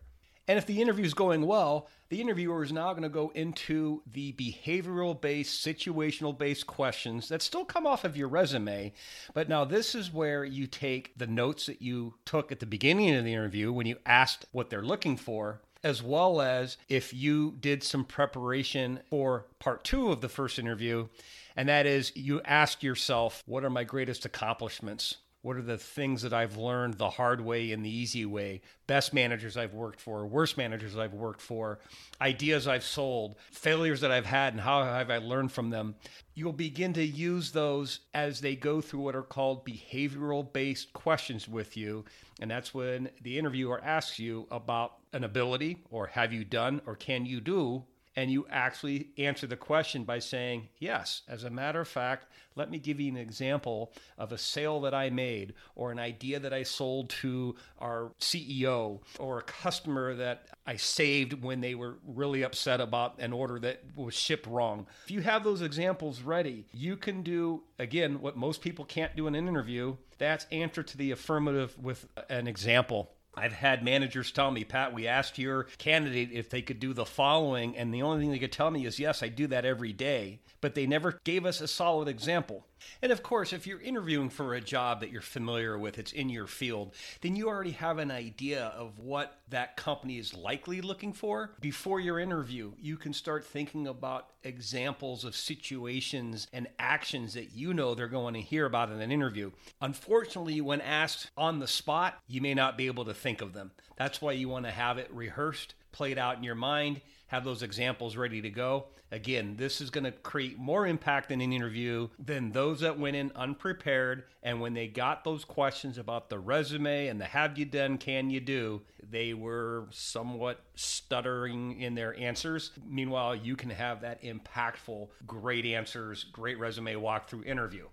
And 0.48 0.58
if 0.58 0.66
the 0.66 0.80
interview 0.80 1.04
is 1.04 1.14
going 1.14 1.44
well, 1.44 1.88
the 2.08 2.20
interviewer 2.20 2.62
is 2.62 2.72
now 2.72 2.92
going 2.92 3.02
to 3.02 3.08
go 3.08 3.32
into 3.34 4.02
the 4.10 4.32
behavioral 4.34 5.20
based, 5.20 5.66
situational 5.66 6.36
based 6.36 6.66
questions 6.68 7.28
that 7.28 7.42
still 7.42 7.64
come 7.64 7.86
off 7.86 8.04
of 8.04 8.16
your 8.16 8.28
resume. 8.28 8.92
But 9.34 9.48
now 9.48 9.64
this 9.64 9.94
is 9.94 10.12
where 10.12 10.44
you 10.44 10.68
take 10.68 11.18
the 11.18 11.26
notes 11.26 11.66
that 11.66 11.82
you 11.82 12.14
took 12.24 12.52
at 12.52 12.60
the 12.60 12.66
beginning 12.66 13.14
of 13.16 13.24
the 13.24 13.32
interview 13.32 13.72
when 13.72 13.86
you 13.86 13.96
asked 14.06 14.46
what 14.52 14.70
they're 14.70 14.82
looking 14.82 15.16
for. 15.16 15.60
As 15.82 16.02
well 16.02 16.40
as 16.40 16.78
if 16.88 17.12
you 17.12 17.54
did 17.60 17.82
some 17.82 18.04
preparation 18.04 19.00
for 19.08 19.46
part 19.58 19.84
two 19.84 20.10
of 20.10 20.20
the 20.20 20.28
first 20.28 20.58
interview, 20.58 21.08
and 21.54 21.68
that 21.68 21.86
is 21.86 22.12
you 22.16 22.40
ask 22.44 22.82
yourself, 22.82 23.42
what 23.46 23.64
are 23.64 23.70
my 23.70 23.84
greatest 23.84 24.24
accomplishments? 24.24 25.16
What 25.46 25.56
are 25.56 25.62
the 25.62 25.78
things 25.78 26.22
that 26.22 26.32
I've 26.32 26.56
learned 26.56 26.94
the 26.94 27.08
hard 27.08 27.40
way 27.40 27.70
and 27.70 27.84
the 27.84 27.88
easy 27.88 28.26
way? 28.26 28.62
Best 28.88 29.14
managers 29.14 29.56
I've 29.56 29.74
worked 29.74 30.00
for, 30.00 30.26
worst 30.26 30.58
managers 30.58 30.98
I've 30.98 31.14
worked 31.14 31.40
for, 31.40 31.78
ideas 32.20 32.66
I've 32.66 32.82
sold, 32.82 33.36
failures 33.52 34.00
that 34.00 34.10
I've 34.10 34.26
had, 34.26 34.54
and 34.54 34.60
how 34.60 34.82
have 34.82 35.08
I 35.08 35.18
learned 35.18 35.52
from 35.52 35.70
them? 35.70 35.94
You'll 36.34 36.52
begin 36.52 36.92
to 36.94 37.04
use 37.04 37.52
those 37.52 38.00
as 38.12 38.40
they 38.40 38.56
go 38.56 38.80
through 38.80 39.02
what 39.02 39.14
are 39.14 39.22
called 39.22 39.64
behavioral 39.64 40.52
based 40.52 40.92
questions 40.94 41.46
with 41.46 41.76
you. 41.76 42.04
And 42.40 42.50
that's 42.50 42.74
when 42.74 43.08
the 43.22 43.38
interviewer 43.38 43.80
asks 43.84 44.18
you 44.18 44.48
about 44.50 44.94
an 45.12 45.22
ability 45.22 45.78
or 45.92 46.08
have 46.08 46.32
you 46.32 46.44
done 46.44 46.80
or 46.86 46.96
can 46.96 47.24
you 47.24 47.40
do 47.40 47.84
and 48.16 48.30
you 48.30 48.46
actually 48.50 49.10
answer 49.18 49.46
the 49.46 49.56
question 49.56 50.04
by 50.04 50.18
saying, 50.18 50.68
Yes, 50.78 51.22
as 51.28 51.44
a 51.44 51.50
matter 51.50 51.80
of 51.80 51.88
fact, 51.88 52.26
let 52.56 52.70
me 52.70 52.78
give 52.78 52.98
you 52.98 53.10
an 53.10 53.18
example 53.18 53.92
of 54.16 54.32
a 54.32 54.38
sale 54.38 54.80
that 54.80 54.94
I 54.94 55.10
made, 55.10 55.52
or 55.74 55.92
an 55.92 55.98
idea 55.98 56.40
that 56.40 56.54
I 56.54 56.62
sold 56.62 57.10
to 57.20 57.54
our 57.78 58.12
CEO, 58.18 59.00
or 59.18 59.38
a 59.38 59.42
customer 59.42 60.14
that 60.14 60.46
I 60.66 60.76
saved 60.76 61.42
when 61.42 61.60
they 61.60 61.74
were 61.74 61.98
really 62.06 62.42
upset 62.42 62.80
about 62.80 63.20
an 63.20 63.34
order 63.34 63.58
that 63.60 63.82
was 63.94 64.14
shipped 64.14 64.46
wrong. 64.46 64.86
If 65.04 65.10
you 65.10 65.20
have 65.20 65.44
those 65.44 65.60
examples 65.60 66.22
ready, 66.22 66.64
you 66.72 66.96
can 66.96 67.22
do, 67.22 67.62
again, 67.78 68.22
what 68.22 68.36
most 68.36 68.62
people 68.62 68.86
can't 68.86 69.14
do 69.14 69.26
in 69.26 69.34
an 69.34 69.46
interview 69.46 69.96
that's 70.18 70.46
answer 70.50 70.82
to 70.82 70.96
the 70.96 71.10
affirmative 71.10 71.76
with 71.80 72.06
an 72.28 72.46
example. 72.46 73.10
I've 73.36 73.52
had 73.52 73.84
managers 73.84 74.32
tell 74.32 74.50
me, 74.50 74.64
Pat, 74.64 74.94
we 74.94 75.06
asked 75.06 75.38
your 75.38 75.64
candidate 75.78 76.30
if 76.32 76.48
they 76.48 76.62
could 76.62 76.80
do 76.80 76.94
the 76.94 77.04
following, 77.04 77.76
and 77.76 77.92
the 77.92 78.02
only 78.02 78.20
thing 78.20 78.30
they 78.30 78.38
could 78.38 78.52
tell 78.52 78.70
me 78.70 78.86
is, 78.86 78.98
yes, 78.98 79.22
I 79.22 79.28
do 79.28 79.46
that 79.48 79.66
every 79.66 79.92
day. 79.92 80.40
But 80.62 80.74
they 80.74 80.86
never 80.86 81.20
gave 81.24 81.44
us 81.44 81.60
a 81.60 81.68
solid 81.68 82.08
example. 82.08 82.66
And 83.02 83.12
of 83.12 83.22
course, 83.22 83.52
if 83.52 83.66
you're 83.66 83.80
interviewing 83.80 84.30
for 84.30 84.54
a 84.54 84.60
job 84.60 85.00
that 85.00 85.10
you're 85.10 85.20
familiar 85.20 85.78
with, 85.78 85.98
it's 85.98 86.12
in 86.12 86.28
your 86.28 86.46
field, 86.46 86.94
then 87.20 87.36
you 87.36 87.48
already 87.48 87.72
have 87.72 87.98
an 87.98 88.10
idea 88.10 88.66
of 88.76 88.98
what 88.98 89.38
that 89.48 89.76
company 89.76 90.18
is 90.18 90.34
likely 90.34 90.80
looking 90.80 91.12
for. 91.12 91.52
Before 91.60 92.00
your 92.00 92.18
interview, 92.18 92.72
you 92.80 92.96
can 92.96 93.12
start 93.12 93.44
thinking 93.44 93.86
about 93.86 94.30
examples 94.44 95.24
of 95.24 95.36
situations 95.36 96.46
and 96.52 96.68
actions 96.78 97.34
that 97.34 97.52
you 97.54 97.74
know 97.74 97.94
they're 97.94 98.08
going 98.08 98.34
to 98.34 98.40
hear 98.40 98.66
about 98.66 98.90
in 98.90 99.00
an 99.00 99.12
interview. 99.12 99.50
Unfortunately, 99.80 100.60
when 100.60 100.80
asked 100.80 101.30
on 101.36 101.58
the 101.58 101.66
spot, 101.66 102.18
you 102.28 102.40
may 102.40 102.54
not 102.54 102.76
be 102.76 102.86
able 102.86 103.04
to 103.04 103.14
think 103.14 103.40
of 103.40 103.52
them. 103.52 103.72
That's 103.96 104.20
why 104.20 104.32
you 104.32 104.48
want 104.48 104.66
to 104.66 104.70
have 104.70 104.98
it 104.98 105.12
rehearsed 105.12 105.74
played 105.96 106.18
out 106.18 106.36
in 106.36 106.44
your 106.44 106.54
mind, 106.54 107.00
have 107.28 107.42
those 107.42 107.62
examples 107.62 108.16
ready 108.16 108.42
to 108.42 108.50
go. 108.50 108.84
Again, 109.10 109.54
this 109.56 109.80
is 109.80 109.88
going 109.88 110.04
to 110.04 110.12
create 110.12 110.58
more 110.58 110.86
impact 110.86 111.30
in 111.30 111.40
an 111.40 111.54
interview 111.54 112.08
than 112.18 112.52
those 112.52 112.80
that 112.80 112.98
went 112.98 113.16
in 113.16 113.32
unprepared. 113.34 114.24
And 114.42 114.60
when 114.60 114.74
they 114.74 114.88
got 114.88 115.24
those 115.24 115.44
questions 115.44 115.96
about 115.96 116.28
the 116.28 116.38
resume 116.38 117.06
and 117.06 117.18
the 117.18 117.24
have 117.24 117.56
you 117.56 117.64
done, 117.64 117.96
can 117.96 118.28
you 118.28 118.40
do, 118.40 118.82
they 119.02 119.32
were 119.32 119.86
somewhat 119.90 120.60
stuttering 120.74 121.80
in 121.80 121.94
their 121.94 122.14
answers. 122.18 122.72
Meanwhile, 122.86 123.36
you 123.36 123.56
can 123.56 123.70
have 123.70 124.02
that 124.02 124.22
impactful, 124.22 125.08
great 125.26 125.64
answers, 125.64 126.24
great 126.24 126.58
resume 126.58 126.94
walkthrough 126.94 127.46
interview. 127.46 127.86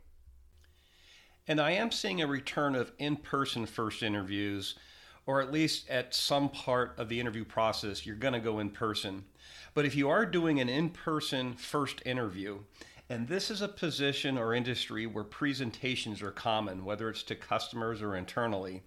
And 1.48 1.62
I 1.62 1.72
am 1.72 1.91
seeing 1.91 2.22
a 2.22 2.27
return 2.27 2.75
of 2.75 2.91
in 2.98 3.15
person 3.15 3.65
first 3.65 4.03
interviews, 4.03 4.75
or 5.25 5.42
at 5.42 5.51
least 5.51 5.89
at 5.89 6.13
some 6.13 6.50
part 6.50 6.94
of 6.98 7.10
the 7.10 7.20
interview 7.20 7.46
process, 7.46 8.06
you're 8.06 8.15
going 8.15 8.34
to 8.34 8.39
go 8.39 8.60
in 8.60 8.70
person. 8.70 9.24
But 9.74 9.86
if 9.86 9.96
you 9.96 10.10
are 10.10 10.25
doing 10.25 10.60
an 10.60 10.70
in 10.70 10.89
person 10.89 11.53
first 11.53 12.01
interview, 12.06 12.60
and 13.10 13.27
this 13.27 13.51
is 13.51 13.62
a 13.62 13.68
position 13.68 14.38
or 14.38 14.53
industry 14.53 15.06
where 15.06 15.24
presentations 15.24 16.22
are 16.22 16.32
common, 16.32 16.86
whether 16.86 17.10
it's 17.10 17.24
to 17.24 17.36
customers 17.36 18.01
or 18.01 18.15
internally, 18.15 18.82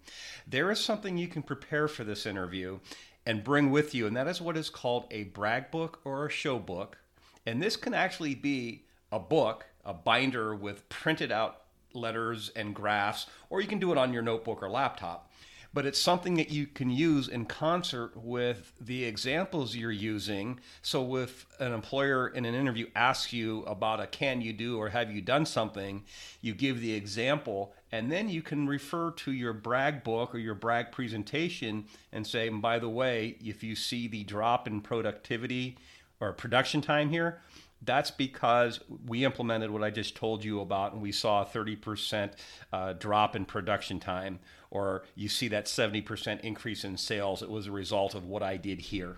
there 0.47 0.71
is 0.71 0.81
something 0.81 1.16
you 1.16 1.28
can 1.28 1.43
prepare 1.43 1.87
for 1.87 2.05
this 2.05 2.26
interview 2.26 2.78
and 3.25 3.45
bring 3.45 3.71
with 3.71 3.95
you, 3.95 4.07
and 4.07 4.16
that 4.16 4.28
is 4.28 4.40
what 4.40 4.57
is 4.57 4.71
called 4.71 5.07
a 5.11 5.25
brag 5.25 5.71
book 5.71 6.00
or 6.05 6.26
a 6.26 6.31
show 6.31 6.59
book. 6.59 6.99
And 7.45 7.62
this 7.62 7.76
can 7.76 7.95
actually 7.95 8.35
be 8.35 8.85
a 9.12 9.19
book, 9.19 9.66
a 9.85 9.93
binder 9.93 10.55
with 10.55 10.88
printed 10.88 11.31
out 11.31 11.62
letters 11.93 12.50
and 12.57 12.75
graphs, 12.75 13.26
or 13.50 13.61
you 13.61 13.66
can 13.66 13.78
do 13.78 13.93
it 13.93 13.99
on 13.99 14.12
your 14.12 14.23
notebook 14.23 14.62
or 14.62 14.69
laptop. 14.69 15.31
But 15.76 15.85
it's 15.85 16.00
something 16.00 16.37
that 16.37 16.49
you 16.49 16.66
can 16.66 16.88
use 16.88 17.28
in 17.28 17.45
concert 17.45 18.12
with 18.16 18.73
the 18.80 19.04
examples 19.04 19.76
you're 19.76 19.92
using. 19.92 20.59
So, 20.80 21.16
if 21.16 21.45
an 21.61 21.75
employer 21.75 22.28
in 22.28 22.47
an 22.47 22.54
interview 22.54 22.87
asks 22.97 23.35
you 23.35 23.62
about 23.64 24.00
a 24.00 24.06
can 24.06 24.40
you 24.40 24.54
do 24.54 24.78
or 24.78 24.88
have 24.88 25.11
you 25.11 25.21
done 25.21 25.45
something, 25.45 26.04
you 26.40 26.54
give 26.54 26.80
the 26.80 26.95
example, 26.95 27.75
and 27.92 28.11
then 28.11 28.30
you 28.30 28.40
can 28.40 28.66
refer 28.66 29.11
to 29.11 29.33
your 29.33 29.52
brag 29.52 30.02
book 30.02 30.35
or 30.35 30.38
your 30.38 30.54
brag 30.54 30.92
presentation 30.92 31.85
and 32.11 32.26
say, 32.26 32.49
and 32.49 32.62
by 32.62 32.78
the 32.78 32.88
way, 32.88 33.37
if 33.45 33.62
you 33.62 33.76
see 33.76 34.09
the 34.09 34.25
drop 34.25 34.66
in 34.66 34.80
productivity 34.80 35.76
or 36.21 36.33
production 36.33 36.80
time 36.80 37.11
here, 37.11 37.42
that's 37.83 38.11
because 38.11 38.80
we 39.06 39.25
implemented 39.25 39.71
what 39.71 39.83
I 39.83 39.90
just 39.90 40.16
told 40.16 40.45
you 40.45 40.61
about, 40.61 40.92
and 40.92 41.02
we 41.02 41.12
saw 41.12 41.42
a 41.42 41.47
30% 41.47 42.33
uh, 42.73 42.95
drop 42.95 43.37
in 43.37 43.45
production 43.45 44.00
time, 44.00 44.38
or 44.76 45.04
you 45.14 45.28
see 45.28 45.49
that 45.49 45.64
70% 45.64 46.40
increase 46.40 46.85
in 46.85 46.99
sales. 46.99 47.42
It 47.42 47.49
was 47.49 47.66
a 47.66 47.73
result 47.73 48.14
of 48.14 48.26
what 48.26 48.42
I 48.42 48.59
did 48.59 48.80
here. 48.80 49.16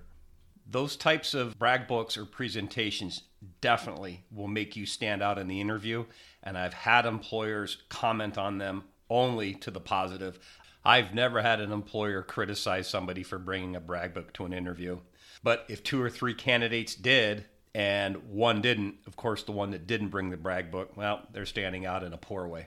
Those 0.71 0.97
types 0.97 1.35
of 1.35 1.59
brag 1.59 1.89
books 1.89 2.17
or 2.17 2.25
presentations 2.25 3.23
definitely 3.61 4.25
will 4.31 4.49
make 4.49 4.77
you 4.77 4.87
stand 4.87 5.23
out 5.23 5.39
in 5.39 5.49
the 5.49 5.61
interview, 5.61 6.05
and 6.43 6.57
I've 6.57 6.75
had 6.75 7.07
employers 7.07 7.79
comment 7.89 8.39
on 8.39 8.59
them 8.59 8.85
only 9.11 9.55
to 9.55 9.71
the 9.71 9.81
positive. 9.81 10.39
I've 10.85 11.15
never 11.15 11.43
had 11.43 11.61
an 11.61 11.73
employer 11.73 12.23
criticize 12.23 12.89
somebody 12.89 13.23
for 13.23 13.39
bringing 13.39 13.75
a 13.75 13.81
brag 13.81 14.15
book 14.15 14.33
to 14.35 14.45
an 14.45 14.53
interview. 14.53 14.99
But 15.43 15.65
if 15.69 15.83
two 15.83 16.01
or 16.01 16.11
three 16.11 16.35
candidates 16.35 16.95
did, 16.95 17.47
and 17.75 18.17
one 18.31 18.61
didn't. 18.61 18.97
Of 19.07 19.17
course, 19.17 19.43
the 19.45 19.53
one 19.53 19.71
that 19.71 19.87
didn't 19.87 20.09
bring 20.09 20.31
the 20.31 20.37
brag 20.37 20.71
book, 20.71 20.97
well, 20.97 21.27
they're 21.33 21.47
standing 21.47 21.87
out 21.87 22.03
in 22.03 22.13
a 22.13 22.19
poor 22.19 22.47
way. 22.47 22.67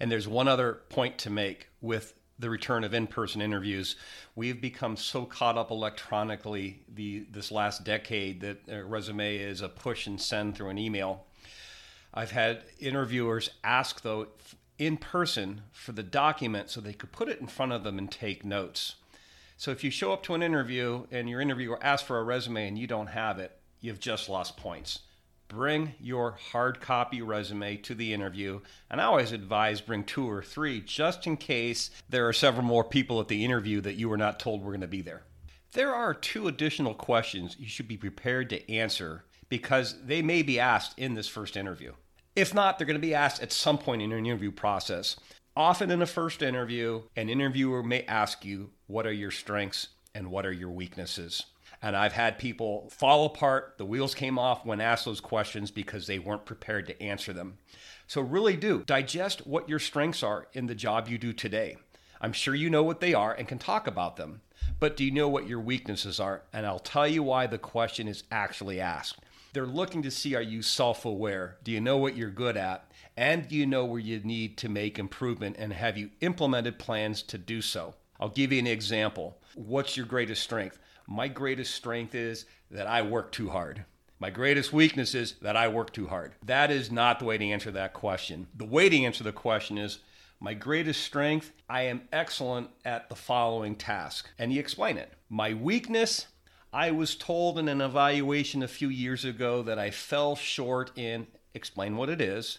And 0.00 0.10
there's 0.10 0.28
one 0.28 0.48
other 0.48 0.80
point 0.88 1.18
to 1.18 1.30
make 1.30 1.68
with 1.80 2.14
the 2.38 2.50
return 2.50 2.82
of 2.82 2.92
in-person 2.92 3.40
interviews. 3.40 3.96
We've 4.34 4.60
become 4.60 4.96
so 4.96 5.24
caught 5.24 5.56
up 5.56 5.70
electronically 5.70 6.82
the 6.92 7.26
this 7.30 7.52
last 7.52 7.84
decade 7.84 8.40
that 8.40 8.68
a 8.68 8.82
resume 8.82 9.36
is 9.36 9.60
a 9.60 9.68
push 9.68 10.06
and 10.06 10.20
send 10.20 10.56
through 10.56 10.70
an 10.70 10.78
email. 10.78 11.24
I've 12.12 12.32
had 12.32 12.64
interviewers 12.80 13.50
ask 13.62 14.02
though 14.02 14.28
in 14.78 14.96
person 14.96 15.62
for 15.70 15.92
the 15.92 16.02
document 16.02 16.68
so 16.68 16.80
they 16.80 16.92
could 16.92 17.12
put 17.12 17.28
it 17.28 17.40
in 17.40 17.46
front 17.46 17.72
of 17.72 17.84
them 17.84 17.98
and 17.98 18.10
take 18.10 18.44
notes. 18.44 18.96
So 19.56 19.70
if 19.70 19.84
you 19.84 19.90
show 19.90 20.12
up 20.12 20.24
to 20.24 20.34
an 20.34 20.42
interview 20.42 21.06
and 21.12 21.28
your 21.28 21.40
interviewer 21.40 21.78
asks 21.82 22.06
for 22.06 22.18
a 22.18 22.24
resume 22.24 22.66
and 22.66 22.76
you 22.76 22.88
don't 22.88 23.06
have 23.08 23.38
it, 23.38 23.56
you've 23.80 24.00
just 24.00 24.28
lost 24.28 24.56
points. 24.56 25.00
Bring 25.52 25.92
your 26.00 26.38
hard 26.50 26.80
copy 26.80 27.20
resume 27.20 27.76
to 27.76 27.94
the 27.94 28.14
interview, 28.14 28.60
and 28.90 29.02
I 29.02 29.04
always 29.04 29.32
advise 29.32 29.82
bring 29.82 30.02
two 30.02 30.26
or 30.26 30.42
three 30.42 30.80
just 30.80 31.26
in 31.26 31.36
case 31.36 31.90
there 32.08 32.26
are 32.26 32.32
several 32.32 32.64
more 32.64 32.82
people 32.82 33.20
at 33.20 33.28
the 33.28 33.44
interview 33.44 33.82
that 33.82 33.96
you 33.96 34.08
were 34.08 34.16
not 34.16 34.40
told 34.40 34.62
were 34.62 34.70
going 34.70 34.80
to 34.80 34.86
be 34.86 35.02
there. 35.02 35.24
There 35.72 35.94
are 35.94 36.14
two 36.14 36.48
additional 36.48 36.94
questions 36.94 37.56
you 37.58 37.68
should 37.68 37.86
be 37.86 37.98
prepared 37.98 38.48
to 38.48 38.72
answer 38.72 39.24
because 39.50 39.96
they 40.02 40.22
may 40.22 40.40
be 40.40 40.58
asked 40.58 40.98
in 40.98 41.12
this 41.12 41.28
first 41.28 41.58
interview. 41.58 41.92
If 42.34 42.54
not, 42.54 42.78
they're 42.78 42.86
going 42.86 42.94
to 42.94 43.06
be 43.06 43.14
asked 43.14 43.42
at 43.42 43.52
some 43.52 43.76
point 43.76 44.00
in 44.00 44.08
your 44.08 44.20
interview 44.20 44.52
process. 44.52 45.16
Often 45.54 45.90
in 45.90 46.00
a 46.00 46.06
first 46.06 46.40
interview, 46.40 47.02
an 47.14 47.28
interviewer 47.28 47.82
may 47.82 48.04
ask 48.04 48.42
you, 48.42 48.70
What 48.86 49.06
are 49.06 49.12
your 49.12 49.30
strengths 49.30 49.88
and 50.14 50.30
what 50.30 50.46
are 50.46 50.52
your 50.52 50.70
weaknesses? 50.70 51.44
And 51.82 51.96
I've 51.96 52.12
had 52.12 52.38
people 52.38 52.88
fall 52.90 53.26
apart. 53.26 53.74
The 53.76 53.84
wheels 53.84 54.14
came 54.14 54.38
off 54.38 54.64
when 54.64 54.80
asked 54.80 55.04
those 55.04 55.20
questions 55.20 55.72
because 55.72 56.06
they 56.06 56.20
weren't 56.20 56.46
prepared 56.46 56.86
to 56.86 57.02
answer 57.02 57.32
them. 57.32 57.58
So, 58.06 58.20
really 58.20 58.56
do 58.56 58.84
digest 58.86 59.46
what 59.46 59.68
your 59.68 59.80
strengths 59.80 60.22
are 60.22 60.46
in 60.52 60.66
the 60.66 60.74
job 60.76 61.08
you 61.08 61.18
do 61.18 61.32
today. 61.32 61.76
I'm 62.20 62.32
sure 62.32 62.54
you 62.54 62.70
know 62.70 62.84
what 62.84 63.00
they 63.00 63.14
are 63.14 63.32
and 63.32 63.48
can 63.48 63.58
talk 63.58 63.88
about 63.88 64.16
them. 64.16 64.42
But 64.78 64.96
do 64.96 65.04
you 65.04 65.10
know 65.10 65.28
what 65.28 65.48
your 65.48 65.58
weaknesses 65.58 66.20
are? 66.20 66.42
And 66.52 66.64
I'll 66.64 66.78
tell 66.78 67.08
you 67.08 67.24
why 67.24 67.48
the 67.48 67.58
question 67.58 68.06
is 68.06 68.22
actually 68.30 68.80
asked. 68.80 69.18
They're 69.52 69.66
looking 69.66 70.02
to 70.02 70.10
see 70.10 70.34
are 70.36 70.42
you 70.42 70.62
self 70.62 71.04
aware? 71.04 71.56
Do 71.64 71.72
you 71.72 71.80
know 71.80 71.98
what 71.98 72.16
you're 72.16 72.30
good 72.30 72.56
at? 72.56 72.90
And 73.16 73.48
do 73.48 73.56
you 73.56 73.66
know 73.66 73.84
where 73.84 74.00
you 74.00 74.20
need 74.20 74.56
to 74.58 74.68
make 74.68 74.98
improvement? 74.98 75.56
And 75.58 75.72
have 75.72 75.98
you 75.98 76.10
implemented 76.20 76.78
plans 76.78 77.22
to 77.24 77.38
do 77.38 77.60
so? 77.60 77.94
I'll 78.20 78.28
give 78.28 78.52
you 78.52 78.60
an 78.60 78.66
example. 78.66 79.36
What's 79.54 79.96
your 79.96 80.06
greatest 80.06 80.42
strength? 80.42 80.78
My 81.06 81.28
greatest 81.28 81.74
strength 81.74 82.14
is 82.14 82.46
that 82.70 82.86
I 82.86 83.02
work 83.02 83.32
too 83.32 83.50
hard. 83.50 83.84
My 84.18 84.30
greatest 84.30 84.72
weakness 84.72 85.14
is 85.14 85.34
that 85.42 85.56
I 85.56 85.68
work 85.68 85.92
too 85.92 86.06
hard. 86.06 86.34
That 86.44 86.70
is 86.70 86.92
not 86.92 87.18
the 87.18 87.24
way 87.24 87.38
to 87.38 87.44
answer 87.44 87.70
that 87.72 87.92
question. 87.92 88.46
The 88.56 88.64
way 88.64 88.88
to 88.88 89.04
answer 89.04 89.24
the 89.24 89.32
question 89.32 89.78
is 89.78 89.98
my 90.38 90.54
greatest 90.54 91.02
strength, 91.02 91.52
I 91.68 91.82
am 91.82 92.02
excellent 92.12 92.70
at 92.84 93.08
the 93.08 93.14
following 93.14 93.76
task. 93.76 94.28
And 94.38 94.52
you 94.52 94.58
explain 94.58 94.96
it. 94.96 95.12
My 95.28 95.54
weakness, 95.54 96.26
I 96.72 96.90
was 96.90 97.14
told 97.14 97.58
in 97.58 97.68
an 97.68 97.80
evaluation 97.80 98.62
a 98.62 98.68
few 98.68 98.88
years 98.88 99.24
ago 99.24 99.62
that 99.62 99.78
I 99.78 99.90
fell 99.90 100.34
short 100.34 100.90
in 100.96 101.26
explain 101.54 101.96
what 101.96 102.08
it 102.08 102.20
is. 102.20 102.58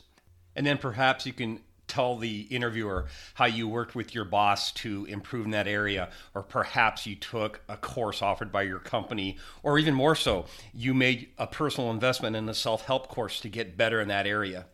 And 0.56 0.66
then 0.66 0.78
perhaps 0.78 1.26
you 1.26 1.34
can 1.34 1.60
tell 1.94 2.18
the 2.18 2.42
interviewer 2.50 3.06
how 3.36 3.46
you 3.46 3.68
worked 3.68 3.94
with 3.94 4.16
your 4.16 4.26
boss 4.26 4.72
to 4.72 5.06
improve 5.06 5.46
in 5.46 5.52
that 5.52 5.68
area, 5.68 6.10
or 6.34 6.42
perhaps 6.42 7.06
you 7.06 7.16
took 7.16 7.62
a 7.70 7.78
course 7.78 8.22
offered 8.24 8.52
by 8.52 8.64
your 8.64 8.80
company, 8.80 9.38
or 9.62 9.78
even 9.78 9.94
more 9.94 10.16
so, 10.16 10.46
you 10.74 10.96
made 10.96 11.30
a 11.38 11.46
personal 11.46 11.92
investment 11.92 12.36
in 12.36 12.50
a 12.50 12.54
self 12.54 12.86
help 12.86 13.10
course 13.10 13.40
to 13.42 13.50
get 13.50 13.78
better 13.78 14.02
in 14.02 14.08
that 14.08 14.26
area. 14.26 14.66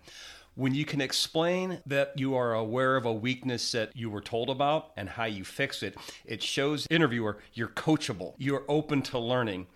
When 0.56 0.74
you 0.74 0.86
can 0.86 1.02
explain 1.02 1.80
that 1.86 2.14
you 2.16 2.36
are 2.36 2.54
aware 2.54 2.96
of 2.96 3.06
a 3.06 3.14
weakness 3.14 3.72
that 3.74 3.96
you 3.96 4.10
were 4.10 4.22
told 4.22 4.50
about 4.50 4.92
and 4.96 5.10
how 5.10 5.26
you 5.26 5.44
fix 5.44 5.84
it, 5.84 5.98
it 6.26 6.42
shows 6.42 6.88
interviewer 6.90 7.38
you're 7.54 7.68
coachable, 7.68 8.34
you're 8.38 8.66
open 8.70 9.02
to 9.04 9.20
learning 9.20 9.68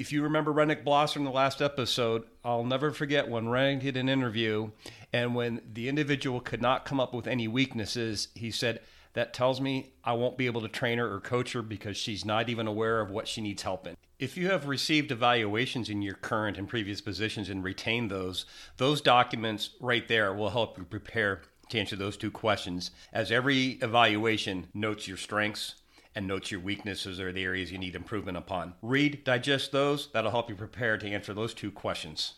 if 0.00 0.12
you 0.12 0.22
remember 0.22 0.50
Rennick 0.50 0.82
Blosser 0.82 1.16
in 1.16 1.24
the 1.24 1.30
last 1.30 1.60
episode, 1.60 2.24
I'll 2.42 2.64
never 2.64 2.90
forget 2.90 3.28
when 3.28 3.50
Rennick 3.50 3.82
did 3.82 3.98
an 3.98 4.08
interview, 4.08 4.70
and 5.12 5.34
when 5.34 5.60
the 5.70 5.90
individual 5.90 6.40
could 6.40 6.62
not 6.62 6.86
come 6.86 6.98
up 6.98 7.12
with 7.12 7.26
any 7.26 7.46
weaknesses, 7.48 8.28
he 8.34 8.50
said, 8.50 8.80
That 9.12 9.34
tells 9.34 9.60
me 9.60 9.92
I 10.02 10.14
won't 10.14 10.38
be 10.38 10.46
able 10.46 10.62
to 10.62 10.68
train 10.68 10.96
her 10.96 11.12
or 11.12 11.20
coach 11.20 11.52
her 11.52 11.60
because 11.60 11.98
she's 11.98 12.24
not 12.24 12.48
even 12.48 12.66
aware 12.66 13.00
of 13.00 13.10
what 13.10 13.28
she 13.28 13.42
needs 13.42 13.62
help 13.62 13.86
in. 13.86 13.94
If 14.18 14.38
you 14.38 14.48
have 14.48 14.66
received 14.66 15.12
evaluations 15.12 15.90
in 15.90 16.00
your 16.00 16.14
current 16.14 16.56
and 16.56 16.66
previous 16.66 17.02
positions 17.02 17.50
and 17.50 17.62
retained 17.62 18.10
those, 18.10 18.46
those 18.78 19.02
documents 19.02 19.70
right 19.80 20.08
there 20.08 20.32
will 20.32 20.50
help 20.50 20.78
you 20.78 20.84
prepare 20.84 21.42
to 21.68 21.78
answer 21.78 21.96
those 21.96 22.16
two 22.16 22.30
questions, 22.30 22.90
as 23.12 23.30
every 23.30 23.78
evaluation 23.82 24.68
notes 24.72 25.06
your 25.06 25.18
strengths 25.18 25.74
and 26.14 26.26
notes 26.26 26.50
your 26.50 26.60
weaknesses 26.60 27.20
or 27.20 27.32
the 27.32 27.44
areas 27.44 27.70
you 27.70 27.78
need 27.78 27.94
improvement 27.94 28.36
upon. 28.36 28.74
Read, 28.82 29.24
digest 29.24 29.72
those. 29.72 30.10
That'll 30.12 30.30
help 30.30 30.48
you 30.48 30.56
prepare 30.56 30.98
to 30.98 31.08
answer 31.08 31.32
those 31.32 31.54
two 31.54 31.70
questions. 31.70 32.34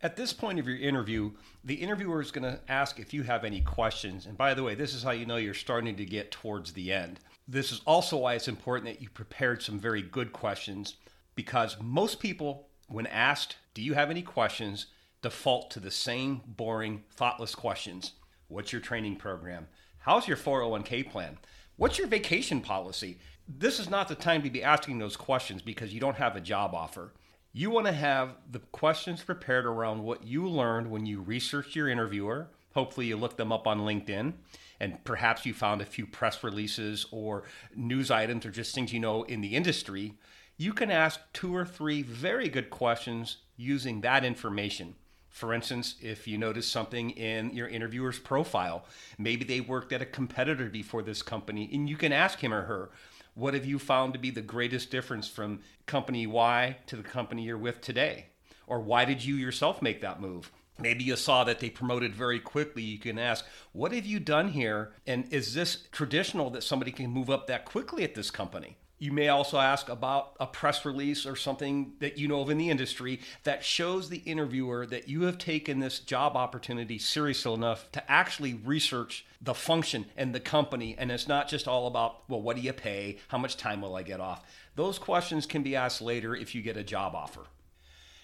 At 0.00 0.16
this 0.16 0.32
point 0.32 0.60
of 0.60 0.68
your 0.68 0.78
interview, 0.78 1.32
the 1.64 1.74
interviewer 1.74 2.20
is 2.20 2.30
going 2.30 2.44
to 2.44 2.60
ask 2.68 3.00
if 3.00 3.12
you 3.12 3.24
have 3.24 3.44
any 3.44 3.60
questions. 3.60 4.26
And 4.26 4.38
by 4.38 4.54
the 4.54 4.62
way, 4.62 4.76
this 4.76 4.94
is 4.94 5.02
how 5.02 5.10
you 5.10 5.26
know 5.26 5.36
you're 5.36 5.54
starting 5.54 5.96
to 5.96 6.04
get 6.04 6.30
towards 6.30 6.72
the 6.72 6.92
end. 6.92 7.18
This 7.48 7.72
is 7.72 7.80
also 7.84 8.18
why 8.18 8.34
it's 8.34 8.46
important 8.46 8.86
that 8.86 9.02
you 9.02 9.08
prepared 9.08 9.62
some 9.62 9.80
very 9.80 10.02
good 10.02 10.32
questions 10.32 10.96
because 11.34 11.76
most 11.80 12.20
people, 12.20 12.68
when 12.86 13.06
asked, 13.06 13.56
Do 13.74 13.82
you 13.82 13.94
have 13.94 14.10
any 14.10 14.22
questions? 14.22 14.86
default 15.22 15.70
to 15.72 15.80
the 15.80 15.90
same 15.90 16.40
boring, 16.46 17.02
thoughtless 17.10 17.54
questions. 17.54 18.12
What's 18.48 18.72
your 18.72 18.80
training 18.80 19.16
program? 19.16 19.66
How's 19.98 20.28
your 20.28 20.36
401k 20.36 21.10
plan? 21.10 21.38
What's 21.78 21.96
your 21.96 22.08
vacation 22.08 22.60
policy? 22.60 23.18
This 23.46 23.78
is 23.78 23.88
not 23.88 24.08
the 24.08 24.16
time 24.16 24.42
to 24.42 24.50
be 24.50 24.64
asking 24.64 24.98
those 24.98 25.16
questions 25.16 25.62
because 25.62 25.94
you 25.94 26.00
don't 26.00 26.16
have 26.16 26.34
a 26.34 26.40
job 26.40 26.74
offer. 26.74 27.12
You 27.52 27.70
want 27.70 27.86
to 27.86 27.92
have 27.92 28.30
the 28.50 28.58
questions 28.58 29.22
prepared 29.22 29.64
around 29.64 30.02
what 30.02 30.24
you 30.24 30.48
learned 30.48 30.90
when 30.90 31.06
you 31.06 31.20
researched 31.20 31.76
your 31.76 31.88
interviewer. 31.88 32.48
Hopefully, 32.74 33.06
you 33.06 33.16
looked 33.16 33.36
them 33.36 33.52
up 33.52 33.68
on 33.68 33.82
LinkedIn 33.82 34.32
and 34.80 35.04
perhaps 35.04 35.46
you 35.46 35.54
found 35.54 35.80
a 35.80 35.86
few 35.86 36.04
press 36.04 36.42
releases 36.42 37.06
or 37.12 37.44
news 37.76 38.10
items 38.10 38.44
or 38.44 38.50
just 38.50 38.74
things 38.74 38.92
you 38.92 38.98
know 38.98 39.22
in 39.22 39.40
the 39.40 39.54
industry. 39.54 40.14
You 40.56 40.72
can 40.72 40.90
ask 40.90 41.20
two 41.32 41.54
or 41.54 41.64
three 41.64 42.02
very 42.02 42.48
good 42.48 42.70
questions 42.70 43.36
using 43.56 44.00
that 44.00 44.24
information. 44.24 44.96
For 45.38 45.54
instance, 45.54 45.94
if 46.00 46.26
you 46.26 46.36
notice 46.36 46.66
something 46.66 47.10
in 47.10 47.54
your 47.54 47.68
interviewer's 47.68 48.18
profile, 48.18 48.84
maybe 49.18 49.44
they 49.44 49.60
worked 49.60 49.92
at 49.92 50.02
a 50.02 50.04
competitor 50.04 50.68
before 50.68 51.00
this 51.00 51.22
company, 51.22 51.70
and 51.72 51.88
you 51.88 51.96
can 51.96 52.12
ask 52.12 52.40
him 52.40 52.52
or 52.52 52.62
her, 52.62 52.90
what 53.34 53.54
have 53.54 53.64
you 53.64 53.78
found 53.78 54.14
to 54.14 54.18
be 54.18 54.30
the 54.30 54.40
greatest 54.40 54.90
difference 54.90 55.28
from 55.28 55.60
company 55.86 56.26
Y 56.26 56.78
to 56.86 56.96
the 56.96 57.04
company 57.04 57.44
you're 57.44 57.56
with 57.56 57.80
today? 57.80 58.26
Or 58.66 58.80
why 58.80 59.04
did 59.04 59.24
you 59.24 59.36
yourself 59.36 59.80
make 59.80 60.00
that 60.00 60.20
move? 60.20 60.50
Maybe 60.76 61.04
you 61.04 61.14
saw 61.14 61.44
that 61.44 61.60
they 61.60 61.70
promoted 61.70 62.16
very 62.16 62.40
quickly. 62.40 62.82
You 62.82 62.98
can 62.98 63.16
ask, 63.16 63.44
What 63.70 63.92
have 63.92 64.06
you 64.06 64.18
done 64.18 64.48
here? 64.48 64.90
And 65.06 65.32
is 65.32 65.54
this 65.54 65.86
traditional 65.92 66.50
that 66.50 66.64
somebody 66.64 66.90
can 66.90 67.12
move 67.12 67.30
up 67.30 67.46
that 67.46 67.64
quickly 67.64 68.02
at 68.02 68.16
this 68.16 68.32
company? 68.32 68.76
You 69.00 69.12
may 69.12 69.28
also 69.28 69.58
ask 69.58 69.88
about 69.88 70.34
a 70.40 70.46
press 70.46 70.84
release 70.84 71.24
or 71.24 71.36
something 71.36 71.92
that 72.00 72.18
you 72.18 72.26
know 72.26 72.40
of 72.40 72.50
in 72.50 72.58
the 72.58 72.70
industry 72.70 73.20
that 73.44 73.64
shows 73.64 74.08
the 74.08 74.18
interviewer 74.18 74.86
that 74.86 75.08
you 75.08 75.22
have 75.22 75.38
taken 75.38 75.78
this 75.78 76.00
job 76.00 76.36
opportunity 76.36 76.98
seriously 76.98 77.54
enough 77.54 77.90
to 77.92 78.10
actually 78.10 78.54
research 78.54 79.24
the 79.40 79.54
function 79.54 80.06
and 80.16 80.34
the 80.34 80.40
company. 80.40 80.96
And 80.98 81.12
it's 81.12 81.28
not 81.28 81.48
just 81.48 81.68
all 81.68 81.86
about, 81.86 82.28
well, 82.28 82.42
what 82.42 82.56
do 82.56 82.62
you 82.62 82.72
pay? 82.72 83.18
How 83.28 83.38
much 83.38 83.56
time 83.56 83.82
will 83.82 83.94
I 83.94 84.02
get 84.02 84.20
off? 84.20 84.44
Those 84.74 84.98
questions 84.98 85.46
can 85.46 85.62
be 85.62 85.76
asked 85.76 86.02
later 86.02 86.34
if 86.34 86.54
you 86.54 86.62
get 86.62 86.76
a 86.76 86.82
job 86.82 87.14
offer. 87.14 87.42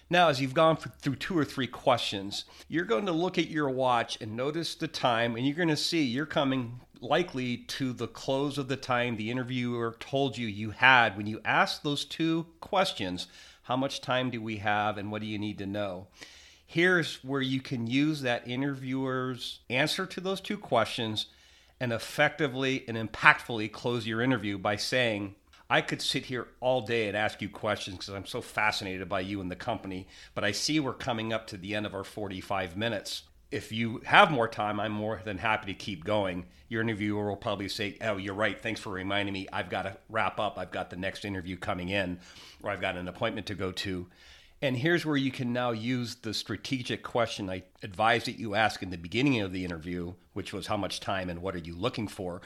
Now, 0.09 0.29
as 0.29 0.39
you've 0.39 0.53
gone 0.53 0.77
through 0.77 1.15
two 1.15 1.37
or 1.37 1.45
three 1.45 1.65
questions, 1.67 2.45
you're 2.67 2.85
going 2.85 3.07
to 3.07 3.11
look 3.11 3.39
at 3.39 3.49
your 3.49 3.69
watch 3.69 4.21
and 4.21 4.35
notice 4.35 4.75
the 4.75 4.87
time, 4.87 5.35
and 5.35 5.47
you're 5.47 5.55
going 5.55 5.69
to 5.69 5.75
see 5.75 6.03
you're 6.03 6.27
coming 6.27 6.81
likely 7.01 7.57
to 7.57 7.93
the 7.93 8.07
close 8.07 8.57
of 8.57 8.67
the 8.67 8.77
time 8.77 9.15
the 9.15 9.31
interviewer 9.31 9.95
told 9.99 10.37
you 10.37 10.47
you 10.47 10.71
had 10.71 11.17
when 11.17 11.27
you 11.27 11.41
asked 11.43 11.83
those 11.83 12.05
two 12.05 12.47
questions 12.61 13.27
how 13.63 13.75
much 13.75 14.01
time 14.01 14.29
do 14.29 14.41
we 14.41 14.57
have 14.57 14.97
and 14.97 15.11
what 15.11 15.21
do 15.21 15.27
you 15.27 15.39
need 15.39 15.57
to 15.57 15.65
know? 15.65 16.07
Here's 16.67 17.23
where 17.23 17.41
you 17.41 17.61
can 17.61 17.87
use 17.87 18.21
that 18.21 18.47
interviewer's 18.47 19.59
answer 19.69 20.05
to 20.05 20.21
those 20.21 20.39
two 20.39 20.57
questions 20.57 21.27
and 21.79 21.91
effectively 21.91 22.85
and 22.87 22.95
impactfully 22.95 23.71
close 23.71 24.05
your 24.05 24.21
interview 24.21 24.57
by 24.57 24.75
saying, 24.75 25.35
I 25.67 25.81
could 25.81 26.01
sit 26.01 26.25
here 26.25 26.47
all 26.59 26.81
day 26.81 27.07
and 27.07 27.17
ask 27.17 27.41
you 27.41 27.49
questions 27.49 27.97
because 27.97 28.13
I'm 28.13 28.27
so 28.27 28.39
fascinated 28.39 29.09
by 29.09 29.21
you 29.21 29.41
and 29.41 29.49
the 29.49 29.55
company, 29.55 30.07
but 30.35 30.43
I 30.43 30.51
see 30.51 30.79
we're 30.79 30.93
coming 30.93 31.33
up 31.33 31.47
to 31.47 31.57
the 31.57 31.73
end 31.73 31.87
of 31.87 31.95
our 31.95 32.03
45 32.03 32.77
minutes 32.77 33.23
if 33.51 33.71
you 33.71 34.01
have 34.05 34.31
more 34.31 34.47
time, 34.47 34.79
I'm 34.79 34.91
more 34.91 35.21
than 35.23 35.37
happy 35.37 35.67
to 35.67 35.77
keep 35.77 36.03
going. 36.03 36.45
Your 36.67 36.81
interviewer 36.81 37.27
will 37.27 37.35
probably 37.35 37.69
say, 37.69 37.97
Oh, 38.01 38.17
you're 38.17 38.33
right. 38.33 38.59
Thanks 38.59 38.81
for 38.81 38.91
reminding 38.91 39.33
me. 39.33 39.47
I've 39.53 39.69
got 39.69 39.83
to 39.83 39.97
wrap 40.09 40.39
up. 40.39 40.57
I've 40.57 40.71
got 40.71 40.89
the 40.89 40.95
next 40.95 41.25
interview 41.25 41.57
coming 41.57 41.89
in, 41.89 42.19
or 42.63 42.71
I've 42.71 42.81
got 42.81 42.97
an 42.97 43.07
appointment 43.07 43.47
to 43.47 43.55
go 43.55 43.71
to. 43.71 44.07
And 44.61 44.77
here's 44.77 45.05
where 45.05 45.17
you 45.17 45.31
can 45.31 45.53
now 45.53 45.71
use 45.71 46.15
the 46.15 46.33
strategic 46.33 47.03
question 47.03 47.49
I 47.49 47.63
advised 47.83 48.25
that 48.27 48.39
you 48.39 48.55
ask 48.55 48.81
in 48.81 48.89
the 48.89 48.97
beginning 48.97 49.41
of 49.41 49.51
the 49.51 49.65
interview, 49.65 50.13
which 50.33 50.53
was 50.53 50.67
how 50.67 50.77
much 50.77 50.99
time 50.99 51.29
and 51.29 51.41
what 51.41 51.55
are 51.55 51.59
you 51.59 51.75
looking 51.75 52.07
for. 52.07 52.41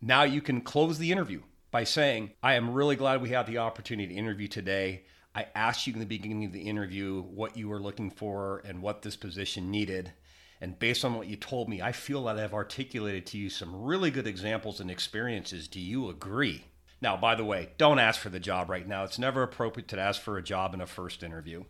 Now 0.00 0.22
you 0.22 0.40
can 0.40 0.62
close 0.62 0.98
the 0.98 1.12
interview 1.12 1.42
by 1.70 1.84
saying, 1.84 2.30
I 2.42 2.54
am 2.54 2.70
really 2.70 2.96
glad 2.96 3.20
we 3.20 3.30
had 3.30 3.46
the 3.46 3.58
opportunity 3.58 4.14
to 4.14 4.18
interview 4.18 4.48
today. 4.48 5.02
I 5.34 5.46
asked 5.54 5.86
you 5.86 5.92
in 5.92 6.00
the 6.00 6.06
beginning 6.06 6.44
of 6.44 6.52
the 6.52 6.62
interview 6.62 7.22
what 7.22 7.56
you 7.56 7.68
were 7.68 7.80
looking 7.80 8.10
for 8.10 8.62
and 8.64 8.80
what 8.80 9.02
this 9.02 9.16
position 9.16 9.70
needed. 9.70 10.12
And 10.60 10.78
based 10.78 11.04
on 11.04 11.14
what 11.14 11.26
you 11.26 11.36
told 11.36 11.68
me, 11.68 11.80
I 11.80 11.92
feel 11.92 12.24
that 12.24 12.38
I've 12.38 12.52
articulated 12.52 13.26
to 13.26 13.38
you 13.38 13.48
some 13.48 13.82
really 13.82 14.10
good 14.10 14.26
examples 14.26 14.80
and 14.80 14.90
experiences. 14.90 15.68
Do 15.68 15.80
you 15.80 16.08
agree? 16.10 16.64
Now, 17.00 17.16
by 17.16 17.34
the 17.34 17.44
way, 17.44 17.70
don't 17.78 17.98
ask 17.98 18.20
for 18.20 18.28
the 18.28 18.40
job 18.40 18.68
right 18.68 18.86
now. 18.86 19.04
It's 19.04 19.18
never 19.18 19.42
appropriate 19.42 19.88
to 19.88 19.98
ask 19.98 20.20
for 20.20 20.36
a 20.36 20.42
job 20.42 20.74
in 20.74 20.82
a 20.82 20.86
first 20.86 21.22
interview. 21.22 21.64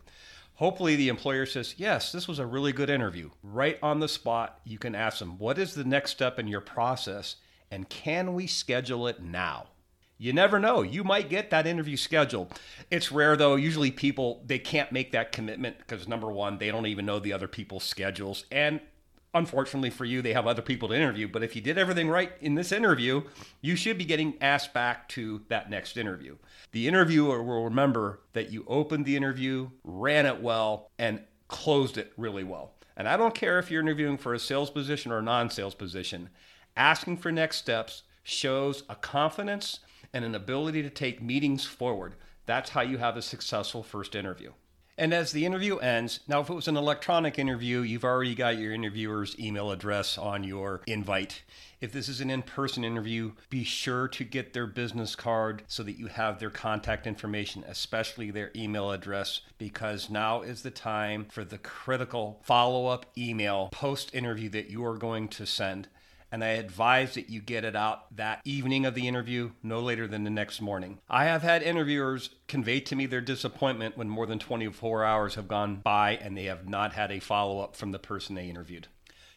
Hopefully, 0.55 0.97
the 0.97 1.09
employer 1.09 1.47
says, 1.47 1.77
Yes, 1.79 2.11
this 2.11 2.27
was 2.27 2.39
a 2.39 2.47
really 2.47 2.73
good 2.73 2.91
interview. 2.91 3.31
Right 3.43 3.79
on 3.83 4.01
the 4.01 4.09
spot, 4.09 4.61
you 4.65 4.79
can 4.79 4.95
ask 4.95 5.21
them, 5.21 5.39
What 5.39 5.57
is 5.57 5.75
the 5.75 5.85
next 5.85 6.11
step 6.11 6.39
in 6.39 6.49
your 6.49 6.61
process? 6.61 7.37
And 7.71 7.89
can 7.89 8.35
we 8.35 8.49
schedule 8.49 9.07
it 9.07 9.23
now? 9.23 9.69
You 10.21 10.35
never 10.35 10.61
know. 10.61 10.83
You 10.83 11.03
might 11.03 11.31
get 11.31 11.49
that 11.49 11.67
interview 11.67 11.97
scheduled. 11.97 12.53
It's 12.91 13.11
rare 13.11 13.37
though. 13.37 13.57
Usually 13.57 13.91
people 13.91 14.43
they 14.45 14.59
can't 14.59 14.93
make 14.93 15.13
that 15.13 15.33
commitment 15.33 15.79
because 15.79 16.07
number 16.07 16.31
one, 16.31 16.59
they 16.59 16.71
don't 16.71 16.85
even 16.85 17.07
know 17.07 17.19
the 17.19 17.33
other 17.33 17.49
people's 17.49 17.85
schedules. 17.85 18.45
And 18.53 18.83
unfortunately 19.33 19.89
for 19.89 20.05
you, 20.05 20.21
they 20.21 20.35
have 20.35 20.47
other 20.47 20.61
people 20.61 20.91
to 20.91 20.95
interview. 20.95 21.27
But 21.27 21.43
if 21.43 21.57
you 21.57 21.63
did 21.63 21.79
everything 21.79 22.11
right 22.11 22.33
in 22.43 22.55
this 22.55 22.71
interview, 22.71 23.23
you 23.63 23.77
should 23.77 23.97
be 23.97 24.05
getting 24.05 24.35
asked 24.43 24.75
back 24.75 25.09
to 25.11 25.41
that 25.49 25.71
next 25.71 25.97
interview. 25.97 26.37
The 26.73 26.87
interviewer 26.87 27.43
will 27.43 27.65
remember 27.65 28.21
that 28.35 28.51
you 28.51 28.67
opened 28.69 29.07
the 29.07 29.17
interview, 29.17 29.71
ran 29.85 30.27
it 30.27 30.43
well, 30.43 30.91
and 30.99 31.23
closed 31.49 31.97
it 31.97 32.13
really 32.19 32.45
well. 32.45 32.75
And 32.95 33.09
I 33.09 33.17
don't 33.17 33.35
care 33.35 33.59
if 33.59 33.71
you're 33.71 33.81
interviewing 33.81 34.19
for 34.19 34.35
a 34.35 34.39
sales 34.39 34.69
position 34.69 35.13
or 35.13 35.21
a 35.21 35.23
non 35.23 35.49
sales 35.49 35.75
position, 35.75 36.29
asking 36.77 37.17
for 37.17 37.33
next 37.33 37.57
steps 37.57 38.03
shows 38.23 38.83
a 38.91 38.95
confidence 38.95 39.81
and 40.13 40.25
an 40.25 40.35
ability 40.35 40.83
to 40.83 40.91
take 40.91 41.23
meetings 41.23 41.65
forward. 41.65 42.15
That's 42.47 42.71
how 42.71 42.81
you 42.81 42.99
have 42.99 43.17
a 43.17 43.23
successful 43.23 43.83
first 43.83 44.15
interview. 44.15 44.53
And 45.01 45.15
as 45.15 45.33
the 45.33 45.47
interview 45.47 45.79
ends, 45.79 46.21
now 46.29 46.41
if 46.41 46.51
it 46.51 46.55
was 46.55 46.69
an 46.69 46.77
electronic 46.77 47.39
interview, 47.39 47.81
you've 47.81 48.05
already 48.05 48.35
got 48.35 48.59
your 48.59 48.75
interviewer's 48.75 49.35
email 49.39 49.71
address 49.71 50.19
on 50.19 50.45
your 50.45 50.83
invite. 50.87 51.43
If 51.81 51.91
this 51.91 52.07
is 52.07 52.21
an 52.21 52.29
in 52.29 52.43
person 52.43 52.85
interview, 52.85 53.33
be 53.49 53.65
sure 53.65 54.09
to 54.09 54.25
get 54.25 54.53
their 54.53 54.67
business 54.67 55.17
card 55.17 55.63
so 55.69 55.83
that 55.85 55.99
you 55.99 56.09
have 56.09 56.39
their 56.39 56.51
contact 56.51 57.07
information, 57.07 57.65
especially 57.67 58.31
their 58.31 58.51
email 58.55 58.91
address, 58.91 59.41
because 59.57 60.11
now 60.11 60.43
is 60.43 60.61
the 60.61 60.71
time 60.71 61.25
for 61.31 61.45
the 61.45 61.57
critical 61.57 62.39
follow 62.43 62.87
up 62.87 63.07
email 63.17 63.71
post 63.73 64.15
interview 64.15 64.51
that 64.51 64.69
you 64.69 64.85
are 64.85 64.99
going 64.99 65.29
to 65.29 65.47
send 65.47 65.89
and 66.33 66.45
I 66.45 66.49
advise 66.49 67.15
that 67.15 67.31
you 67.31 67.41
get 67.41 67.65
it 67.65 67.75
out 67.75 68.15
that 68.17 68.41
evening 68.45 68.87
of 68.87 68.95
the 68.95 69.09
interview, 69.09 69.51
no 69.63 69.81
later 69.81 70.07
than 70.07 70.25
the 70.25 70.31
next 70.31 70.61
morning. 70.61 70.99
I 71.09 71.25
have 71.25 71.43
had 71.43 71.63
interviewers 71.63 72.31
convey 72.47 72.81
to 72.81 72.97
me 72.97 73.07
their 73.07 73.21
disappointment 73.21 73.97
when 73.97 74.09
more 74.09 74.27
than 74.27 74.39
24 74.39 75.05
hours 75.05 75.35
have 75.35 75.49
gone 75.49 75.77
by 75.77 76.17
and 76.17 76.37
they 76.37 76.45
have 76.45 76.69
not 76.69 76.93
had 76.93 77.11
a 77.11 77.21
follow 77.21 77.61
up 77.61 77.77
from 77.77 77.93
the 77.93 77.99
person 77.99 78.35
they 78.35 78.49
interviewed. 78.49 78.87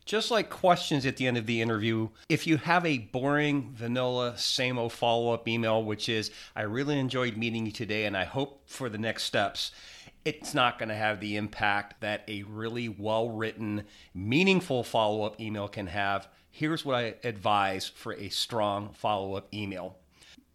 Just 0.06 0.32
like 0.32 0.50
questions 0.50 1.06
at 1.06 1.16
the 1.16 1.28
end 1.28 1.38
of 1.38 1.46
the 1.46 1.62
interview, 1.62 2.10
if 2.28 2.46
you 2.46 2.58
have 2.58 2.86
a 2.86 2.98
boring, 2.98 3.72
vanilla, 3.74 4.38
same 4.38 4.78
old 4.78 4.92
follow 4.92 5.34
up 5.34 5.48
email, 5.48 5.82
which 5.82 6.10
is, 6.10 6.30
I 6.56 6.64
really 6.64 7.00
enjoyed 7.00 7.38
meeting 7.38 7.66
you 7.66 7.72
today 7.72 8.06
and 8.06 8.18
I 8.18 8.26
hope 8.26 8.64
for 8.70 8.90
the 8.90 8.98
next 8.98 9.24
steps, 9.24 9.72
it's 10.26 10.54
not 10.54 10.78
going 10.78 10.90
to 10.90 10.96
have 10.96 11.20
the 11.20 11.38
impact 11.38 12.02
that 12.02 12.24
a 12.28 12.44
really 12.44 12.90
well 12.90 13.30
written, 13.30 13.86
meaningful 14.14 14.84
follow 14.84 15.24
up 15.24 15.40
email 15.40 15.70
can 15.70 15.88
have 15.88 16.28
here's 16.54 16.86
what 16.86 16.96
I 16.96 17.16
advise 17.24 17.88
for 17.88 18.14
a 18.14 18.30
strong 18.30 18.92
follow 18.94 19.34
up 19.34 19.52
email. 19.54 19.98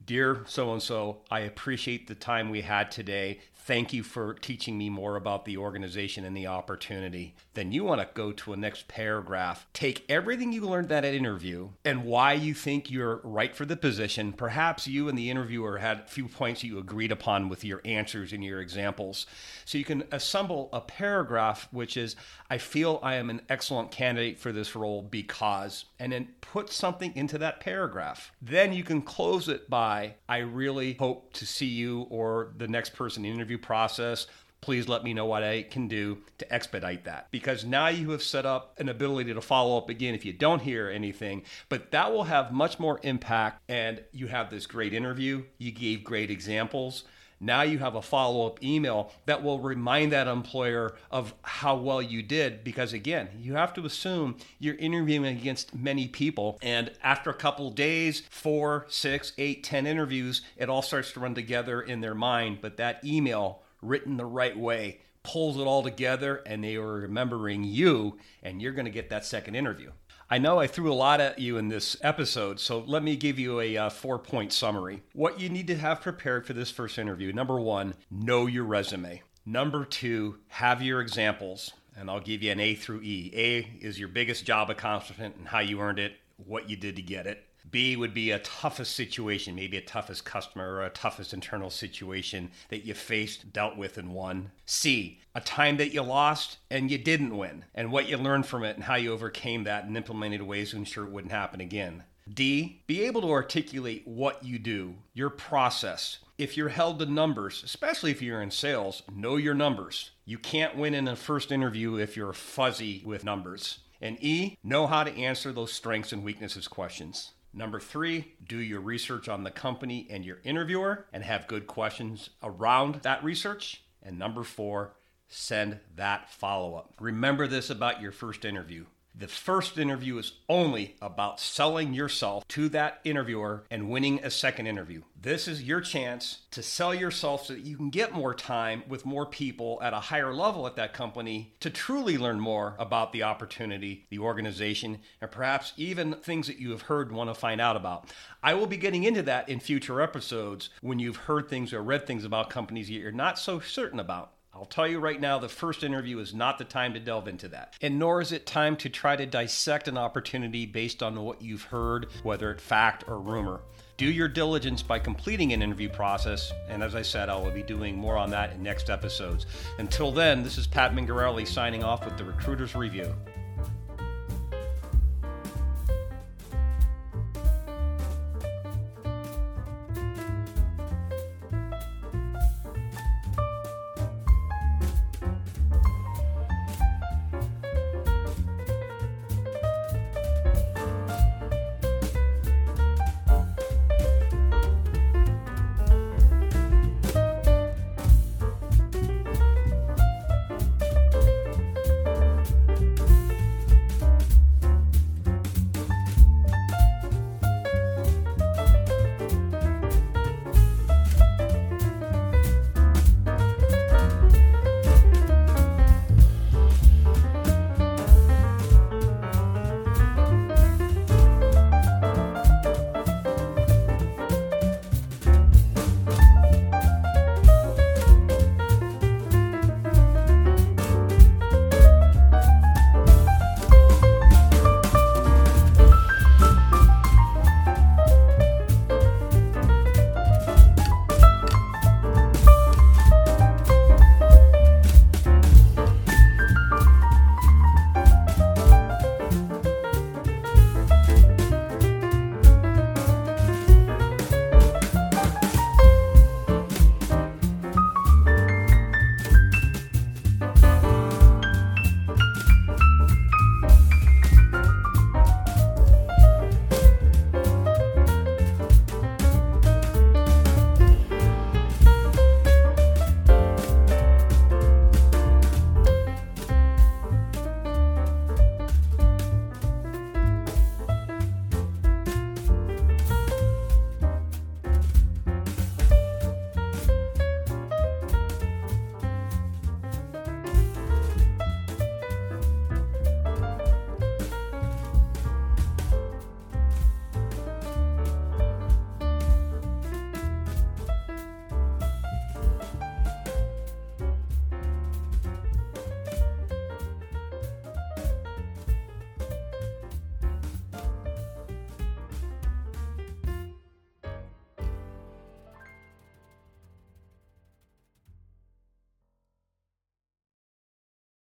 Dear 0.07 0.45
so 0.47 0.73
and 0.73 0.81
so, 0.81 1.19
I 1.29 1.41
appreciate 1.41 2.07
the 2.07 2.15
time 2.15 2.49
we 2.49 2.63
had 2.63 2.91
today 2.91 3.41
thank 3.69 3.93
you 3.93 4.03
for 4.03 4.33
teaching 4.33 4.79
me 4.79 4.89
more 4.89 5.15
about 5.15 5.45
the 5.45 5.59
organization 5.59 6.25
and 6.25 6.35
the 6.35 6.47
opportunity. 6.47 7.35
Then 7.53 7.71
you 7.71 7.85
want 7.85 8.01
to 8.01 8.09
go 8.15 8.33
to 8.33 8.55
a 8.55 8.57
next 8.57 8.89
paragraph. 8.89 9.67
Take 9.75 10.07
everything 10.09 10.55
you 10.55 10.63
learned 10.63 10.89
that 10.89 11.05
interview 11.05 11.69
and 11.85 12.05
why 12.05 12.33
you 12.33 12.55
think 12.55 12.91
you're 12.91 13.21
right 13.23 13.55
for 13.55 13.67
the 13.67 13.77
position. 13.77 14.33
Perhaps 14.33 14.89
you 14.89 15.07
and 15.07 15.19
the 15.19 15.29
interviewer 15.29 15.77
had 15.77 15.99
a 15.99 16.07
few 16.07 16.29
points 16.29 16.65
you 16.65 16.79
agreed 16.79 17.13
upon 17.13 17.51
with 17.51 17.63
your 17.63 17.83
answers 17.85 18.33
and 18.33 18.43
your 18.43 18.59
examples. 18.63 19.27
So 19.67 19.77
you 19.77 19.85
can 19.85 20.05
assemble 20.11 20.71
a 20.73 20.81
paragraph 20.81 21.69
which 21.71 21.99
is 21.99 22.17
I 22.49 22.57
feel 22.57 22.99
I 23.03 23.17
am 23.17 23.29
an 23.29 23.43
excellent 23.51 23.91
candidate 23.91 24.39
for 24.39 24.51
this 24.51 24.75
role 24.75 25.03
because, 25.03 25.85
and 25.99 26.13
then 26.13 26.29
put 26.41 26.71
something 26.71 27.15
into 27.15 27.37
that 27.37 27.61
paragraph. 27.61 28.33
Then 28.41 28.73
you 28.73 28.83
can 28.83 29.03
close 29.03 29.47
it 29.47 29.69
by 29.69 30.15
I 30.27 30.39
really 30.39 30.95
hope 30.95 31.35
to 31.35 31.45
see 31.45 31.67
you 31.67 32.07
or 32.09 32.55
the 32.57 32.67
next 32.67 32.95
person 32.95 33.27
interview 33.27 33.58
process, 33.59 34.27
please 34.61 34.89
let 34.89 35.05
me 35.05 35.15
know 35.15 35.27
what 35.27 35.43
I 35.43 35.63
can 35.63 35.89
do 35.89 36.19
to 36.39 36.53
expedite 36.53 37.05
that. 37.05 37.29
Because 37.31 37.65
now 37.65 37.89
you 37.89 38.11
have 38.11 38.23
set 38.23 38.45
up 38.47 38.79
an 38.79 38.89
ability 38.89 39.33
to 39.35 39.41
follow 39.41 39.79
up 39.79 39.89
again 39.89 40.15
if 40.15 40.25
you 40.25 40.33
don't 40.33 40.63
hear 40.63 40.89
anything, 40.89 41.43
but 41.69 41.91
that 41.93 42.13
will 42.13 42.25
have 42.25 42.53
much 42.53 42.79
more 42.79 42.99
impact. 43.03 43.63
And 43.69 44.03
you 44.13 44.27
have 44.29 44.51
this 44.51 44.67
great 44.67 44.93
interview, 44.95 45.45
you 45.59 45.71
gave 45.71 46.05
great 46.05 46.31
examples. 46.31 47.05
Now 47.41 47.63
you 47.63 47.79
have 47.79 47.95
a 47.95 48.03
follow 48.03 48.47
up 48.47 48.63
email 48.63 49.13
that 49.27 49.43
will 49.43 49.61
remind 49.61 50.13
that 50.13 50.27
employer 50.27 50.97
of 51.11 51.35
how 51.43 51.77
well 51.77 52.03
you 52.03 52.23
did 52.23 52.65
because, 52.65 52.93
again, 52.93 53.29
you 53.41 53.55
have 53.55 53.73
to 53.75 53.85
assume 53.85 54.37
you're 54.59 54.75
interviewing 54.77 55.37
against 55.37 55.75
many 55.75 56.09
people. 56.09 56.59
And 56.63 56.91
after 57.03 57.31
a 57.31 57.35
couple 57.35 57.71
days, 57.71 58.23
four, 58.31 58.87
six, 58.89 59.33
eight, 59.39 59.63
ten 59.63 59.87
interviews, 59.87 60.43
it 60.57 60.69
all 60.69 60.83
starts 60.83 61.13
to 61.13 61.21
run 61.21 61.35
together 61.35 61.81
in 61.81 62.01
their 62.01 62.15
mind. 62.15 62.59
But 62.61 62.77
that 62.79 63.05
email 63.05 63.63
written 63.83 64.17
the 64.17 64.25
right 64.25 64.59
way 64.59 65.01
pulls 65.23 65.59
it 65.59 65.63
all 65.63 65.83
together 65.83 66.43
and 66.47 66.65
they 66.65 66.77
are 66.77 66.93
remembering 66.93 67.63
you 67.63 68.19
and 68.43 68.63
you're 68.63 68.73
going 68.73 68.87
to 68.87 68.91
get 68.91 69.11
that 69.11 69.25
second 69.25 69.55
interview. 69.55 69.91
I 70.31 70.37
know 70.37 70.61
I 70.61 70.67
threw 70.67 70.93
a 70.93 70.95
lot 70.95 71.23
at 71.23 71.39
you 71.39 71.57
in 71.57 71.69
this 71.69 71.97
episode, 72.03 72.61
so 72.61 72.81
let 72.81 73.03
me 73.03 73.17
give 73.17 73.39
you 73.39 73.61
a 73.61 73.79
uh, 73.79 73.89
four 73.89 74.19
point 74.19 74.53
summary. 74.53 75.03
What 75.15 75.41
you 75.41 75.49
need 75.49 75.67
to 75.69 75.77
have 75.77 76.03
prepared 76.03 76.47
for 76.47 76.53
this 76.53 76.71
first 76.71 76.99
interview 76.99 77.33
number 77.33 77.59
one, 77.59 77.95
know 78.11 78.45
your 78.45 78.65
resume. 78.65 79.23
Number 79.47 79.87
two, 79.87 80.37
have 80.49 80.83
your 80.83 81.01
examples, 81.01 81.73
and 81.97 82.11
I'll 82.11 82.21
give 82.21 82.43
you 82.43 82.53
an 82.53 82.61
A 82.61 82.75
through 82.75 83.01
E. 83.05 83.33
A 83.35 83.59
is 83.83 83.99
your 83.99 84.09
biggest 84.09 84.45
job 84.45 84.69
accomplishment 84.69 85.37
and 85.37 85.49
how 85.49 85.61
you 85.61 85.81
earned 85.81 85.99
it, 85.99 86.13
what 86.37 86.69
you 86.69 86.77
did 86.77 86.97
to 86.97 87.03
get 87.03 87.27
it. 87.27 87.48
B 87.71 87.97
would 87.97 88.15
be 88.15 88.31
a 88.31 88.39
toughest 88.39 88.95
situation, 88.95 89.55
maybe 89.55 89.77
a 89.77 89.83
toughest 89.83 90.25
customer 90.25 90.75
or 90.75 90.85
a 90.85 90.91
toughest 90.91 91.35
internal 91.35 91.71
situation 91.71 92.51
that 92.69 92.85
you 92.85 92.95
faced, 92.95 93.53
dealt 93.53 93.77
with, 93.77 93.99
and 93.99 94.13
won. 94.15 94.53
C, 94.65 95.21
a 95.35 95.41
time 95.41 95.77
that 95.79 95.93
you 95.93 96.03
lost 96.03 96.59
and 96.71 96.91
you 96.91 96.99
didn't 96.99 97.37
win, 97.37 97.65
and 97.75 97.91
what 97.91 98.09
you 98.09 98.17
learned 98.17 98.47
from 98.47 98.65
it 98.65 98.77
and 98.77 98.85
how 98.85 98.95
you 98.95 99.13
overcame 99.13 99.65
that 99.65 99.85
and 99.85 99.97
implemented 99.97 100.43
ways 100.43 100.71
to 100.71 100.77
ensure 100.77 101.05
it 101.05 101.11
wouldn't 101.11 101.33
happen 101.33 101.61
again. 101.61 102.05
D, 102.33 102.83
be 102.87 103.05
able 103.05 103.23
to 103.23 103.31
articulate 103.31 104.07
what 104.07 104.45
you 104.45 104.59
do, 104.59 104.95
your 105.15 105.31
process. 105.31 106.19
If 106.37 106.57
you're 106.57 106.69
held 106.69 106.99
to 106.99 107.07
numbers, 107.07 107.63
especially 107.65 108.11
if 108.11 108.23
you're 108.23 108.43
in 108.43 108.51
sales, 108.51 109.03
know 109.13 109.37
your 109.37 109.55
numbers. 109.55 110.11
You 110.25 110.39
can't 110.39 110.77
win 110.77 110.95
in 110.95 111.09
a 111.09 111.17
first 111.17 111.51
interview 111.51 111.97
if 111.97 112.17
you're 112.17 112.33
fuzzy 112.33 113.03
with 113.05 113.25
numbers. 113.25 113.79
And 114.01 114.23
E, 114.23 114.57
know 114.63 114.87
how 114.87 115.03
to 115.05 115.17
answer 115.17 115.53
those 115.53 115.73
strengths 115.73 116.13
and 116.13 116.23
weaknesses 116.23 116.69
questions. 116.69 117.33
Number 117.59 117.81
three, 117.81 118.35
do 118.47 118.57
your 118.57 118.81
research 118.81 119.29
on 119.29 119.43
the 119.43 119.51
company 119.51 120.07
and 120.11 120.25
your 120.25 120.39
interviewer 120.45 121.07
and 121.13 121.25
have 121.25 121.49
good 121.49 121.67
questions 121.67 122.31
around 122.41 123.01
that 123.03 123.25
research. 123.25 123.83
And 124.01 124.17
number 124.17 124.45
four, 124.45 124.95
send 125.27 125.81
that 125.97 126.31
follow 126.33 126.77
up. 126.77 126.95
Remember 127.01 127.49
this 127.49 127.69
about 127.69 128.01
your 128.01 128.13
first 128.13 128.45
interview 128.45 128.85
the 129.19 129.27
first 129.27 129.79
interview 129.79 130.17
is 130.19 130.33
only 130.49 130.95
about 131.03 131.41
selling 131.41 131.93
yourself 131.93 132.47
to 132.47 132.69
that 132.69 133.01
interviewer 133.03 133.65
and 133.69 133.91
winning 133.91 134.21
a 134.23 134.31
second 134.31 134.69
interview. 134.69 135.03
This 135.21 135.49
is 135.49 135.65
your 135.65 135.81
chance 135.81 136.43
to 136.53 136.63
sell 136.63 136.95
yourself 136.95 137.47
so 137.47 137.55
that 137.55 137.65
you 137.65 137.77
can 137.77 137.91
get 137.91 138.13
more 138.13 138.33
time 138.33 138.85
with 138.89 139.05
more 139.05 139.27
people 139.27 139.81
at 139.83 139.93
a 139.93 139.99
higher 139.99 140.33
level 140.33 140.69
at 140.69 140.77
that 140.77 140.93
company 140.93 141.53
to 141.59 141.69
truly 141.69 142.17
learn 142.17 142.39
more 142.39 142.77
about 142.79 143.13
the 143.13 143.25
opportunity, 143.25 144.07
the 144.09 144.21
organization, 144.21 145.01
and 145.21 145.31
perhaps 145.33 145.73
even 145.77 146.15
things 146.15 146.47
that 146.47 146.61
you 146.61 146.71
have 146.71 146.83
heard 146.83 147.11
want 147.11 147.29
to 147.29 147.35
find 147.35 147.61
out 147.61 147.75
about. 147.75 148.09
I 148.41 148.55
will 148.55 148.69
be 148.69 148.77
getting 148.77 149.03
into 149.03 149.23
that 149.23 149.49
in 149.49 149.59
future 149.59 150.01
episodes 150.01 150.71
when 150.81 151.01
you've 151.01 151.17
heard 151.17 151.49
things 151.49 151.73
or 151.73 151.83
read 151.83 152.07
things 152.07 152.25
about 152.25 152.51
companies 152.51 152.87
that 152.87 152.93
you're 152.93 153.11
not 153.11 153.37
so 153.37 153.59
certain 153.59 153.99
about. 153.99 154.35
I'll 154.59 154.65
tell 154.65 154.89
you 154.89 154.99
right 154.99 155.21
now, 155.21 155.39
the 155.39 155.49
first 155.49 155.85
interview 155.85 156.19
is 156.19 156.35
not 156.35 156.59
the 156.59 156.65
time 156.65 156.93
to 156.95 156.99
delve 156.99 157.29
into 157.29 157.47
that. 157.51 157.75
And 157.81 157.97
nor 157.97 158.21
is 158.21 158.33
it 158.33 158.45
time 158.45 158.77
to 158.79 158.89
try 158.89 159.15
to 159.15 159.25
dissect 159.25 159.87
an 159.87 159.97
opportunity 159.97 160.67
based 160.67 161.01
on 161.01 161.15
what 161.23 161.41
you've 161.41 161.63
heard, 161.63 162.09
whether 162.25 162.51
it's 162.51 162.63
fact 162.63 163.05
or 163.07 163.21
rumor. 163.21 163.61
Do 163.99 164.07
your 164.07 164.27
diligence 164.27 164.83
by 164.83 164.99
completing 164.99 165.53
an 165.53 165.63
interview 165.63 165.89
process, 165.89 166.53
and 166.69 166.83
as 166.83 166.97
I 166.97 167.03
said, 167.03 167.29
I 167.29 167.37
will 167.37 167.53
be 167.53 167.63
doing 167.63 167.97
more 167.97 168.17
on 168.17 168.31
that 168.31 168.53
in 168.53 168.61
next 168.61 168.91
episodes. 168.91 169.47
Until 169.79 170.11
then, 170.11 170.43
this 170.43 170.59
is 170.59 170.67
Pat 170.67 170.93
Mingarelle 170.93 171.47
signing 171.47 171.85
off 171.85 172.05
with 172.05 172.19
the 172.19 172.25
Recruiter's 172.25 172.75
Review. 172.75 173.15